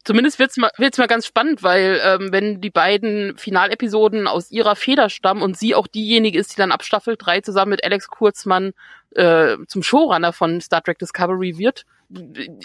[0.04, 4.76] Zumindest wird's mal, wird's mal ganz spannend, weil ähm, wenn die beiden Finalepisoden aus ihrer
[4.76, 8.08] Feder stammen und sie auch diejenige ist, die dann ab Staffel 3 zusammen mit Alex
[8.08, 8.72] Kurzmann
[9.14, 11.84] äh, zum Showrunner von Star Trek Discovery wird,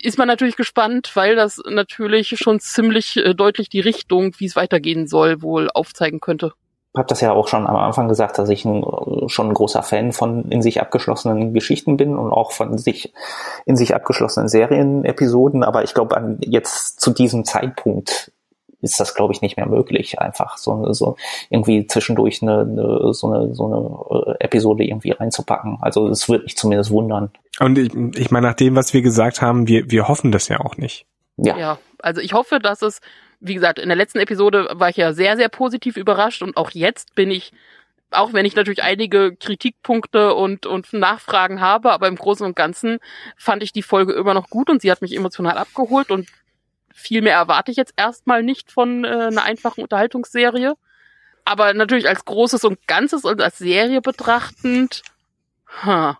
[0.02, 4.56] ist man natürlich gespannt, weil das natürlich schon ziemlich äh, deutlich die Richtung, wie es
[4.56, 6.54] weitergehen soll, wohl aufzeigen könnte.
[6.94, 8.86] Ich habe das ja auch schon am Anfang gesagt, dass ich ein,
[9.28, 13.14] schon ein großer Fan von in sich abgeschlossenen Geschichten bin und auch von sich
[13.66, 15.64] in sich abgeschlossenen Serienepisoden.
[15.64, 18.32] Aber ich glaube, jetzt zu diesem Zeitpunkt
[18.84, 21.16] ist das, glaube ich, nicht mehr möglich, einfach so, so
[21.50, 23.66] irgendwie zwischendurch eine, eine, so, eine, so
[24.26, 25.78] eine Episode irgendwie reinzupacken.
[25.82, 27.32] Also es würde mich zumindest wundern.
[27.60, 30.60] Und ich, ich meine, nach dem, was wir gesagt haben, wir, wir hoffen das ja
[30.60, 31.08] auch nicht.
[31.38, 31.58] Ja.
[31.58, 33.00] Ja, also ich hoffe, dass es
[33.44, 36.72] wie gesagt, in der letzten Episode war ich ja sehr, sehr positiv überrascht und auch
[36.72, 37.52] jetzt bin ich,
[38.10, 43.00] auch wenn ich natürlich einige Kritikpunkte und, und Nachfragen habe, aber im Großen und Ganzen
[43.36, 46.30] fand ich die Folge immer noch gut und sie hat mich emotional abgeholt und
[46.94, 50.76] viel mehr erwarte ich jetzt erstmal nicht von äh, einer einfachen Unterhaltungsserie.
[51.44, 55.02] Aber natürlich als Großes und Ganzes und als Serie betrachtend,
[55.84, 56.14] huh,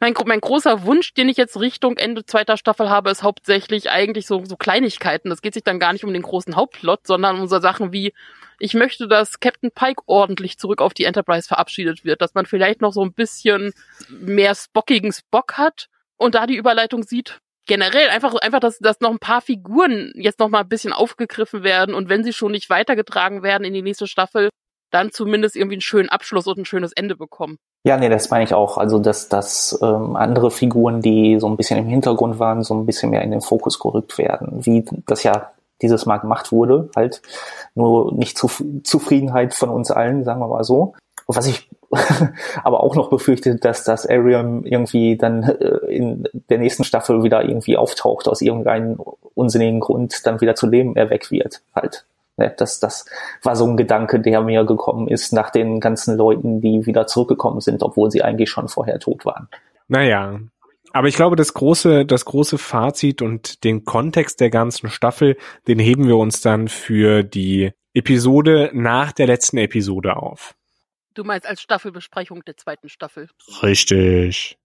[0.00, 4.26] mein, mein großer Wunsch, den ich jetzt Richtung Ende zweiter Staffel habe, ist hauptsächlich eigentlich
[4.26, 5.30] so, so Kleinigkeiten.
[5.30, 8.12] Das geht sich dann gar nicht um den großen Hauptplot, sondern um so Sachen wie,
[8.58, 12.80] ich möchte, dass Captain Pike ordentlich zurück auf die Enterprise verabschiedet wird, dass man vielleicht
[12.80, 13.72] noch so ein bisschen
[14.08, 17.40] mehr spockigen Spock hat und da die Überleitung sieht.
[17.66, 21.62] Generell einfach, einfach, dass, dass noch ein paar Figuren jetzt noch mal ein bisschen aufgegriffen
[21.62, 24.48] werden und wenn sie schon nicht weitergetragen werden in die nächste Staffel,
[24.90, 27.58] dann zumindest irgendwie einen schönen Abschluss und ein schönes Ende bekommen.
[27.84, 28.76] Ja, nee, das meine ich auch.
[28.76, 32.86] Also, dass, dass ähm, andere Figuren, die so ein bisschen im Hintergrund waren, so ein
[32.86, 37.22] bisschen mehr in den Fokus gerückt werden, wie das ja dieses Mal gemacht wurde, halt
[37.74, 38.48] nur nicht zu,
[38.82, 40.94] Zufriedenheit von uns allen, sagen wir mal so.
[41.28, 41.68] Was ich
[42.64, 47.44] aber auch noch befürchte, dass das Arium irgendwie dann äh, in der nächsten Staffel wieder
[47.44, 48.98] irgendwie auftaucht, aus irgendeinem
[49.34, 52.04] unsinnigen Grund dann wieder zu Leben erweckt wird, halt.
[52.38, 53.04] Ne, das, das
[53.42, 57.60] war so ein Gedanke, der mir gekommen ist nach den ganzen Leuten, die wieder zurückgekommen
[57.60, 59.48] sind, obwohl sie eigentlich schon vorher tot waren.
[59.88, 60.38] Naja,
[60.92, 65.36] aber ich glaube, das große, das große Fazit und den Kontext der ganzen Staffel,
[65.66, 70.54] den heben wir uns dann für die Episode nach der letzten Episode auf.
[71.14, 73.28] Du meinst als Staffelbesprechung der zweiten Staffel.
[73.62, 74.56] Richtig.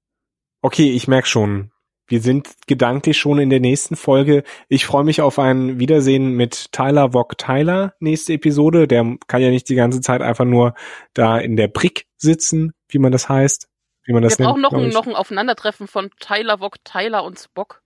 [0.61, 1.71] Okay, ich merk schon,
[2.13, 4.43] wir sind gedanklich schon in der nächsten Folge.
[4.69, 8.87] Ich freue mich auf ein Wiedersehen mit Tyler Vogt Tyler, nächste Episode.
[8.87, 10.75] Der kann ja nicht die ganze Zeit einfach nur
[11.15, 13.67] da in der Brick sitzen, wie man das heißt.
[14.05, 17.23] Wie man das Wir nennt, brauchen noch ein, noch ein Aufeinandertreffen von Tyler Vogt Tyler
[17.23, 17.81] und Spock.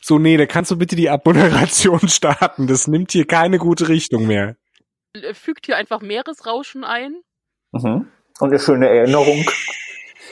[0.00, 2.66] So, nee, da kannst du bitte die Abmoderation starten.
[2.66, 4.56] Das nimmt hier keine gute Richtung mehr.
[5.34, 7.20] Fügt hier einfach Meeresrauschen ein.
[7.72, 8.08] Mhm.
[8.40, 9.44] Und eine schöne Erinnerung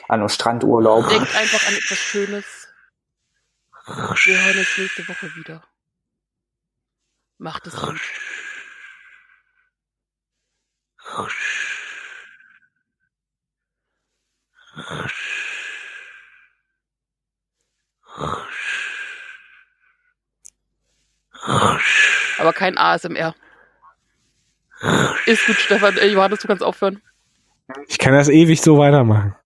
[0.08, 1.10] an einen Strandurlaub.
[1.10, 2.61] Denkt einfach an etwas Schönes.
[3.86, 5.62] Wir hören uns nächste Woche wieder.
[7.38, 8.00] Macht es gut.
[22.38, 23.34] Aber kein ASMR.
[25.26, 25.96] Ist gut, Stefan.
[25.96, 27.02] Johannes, du kannst aufhören.
[27.88, 29.34] Ich kann das ewig so weitermachen.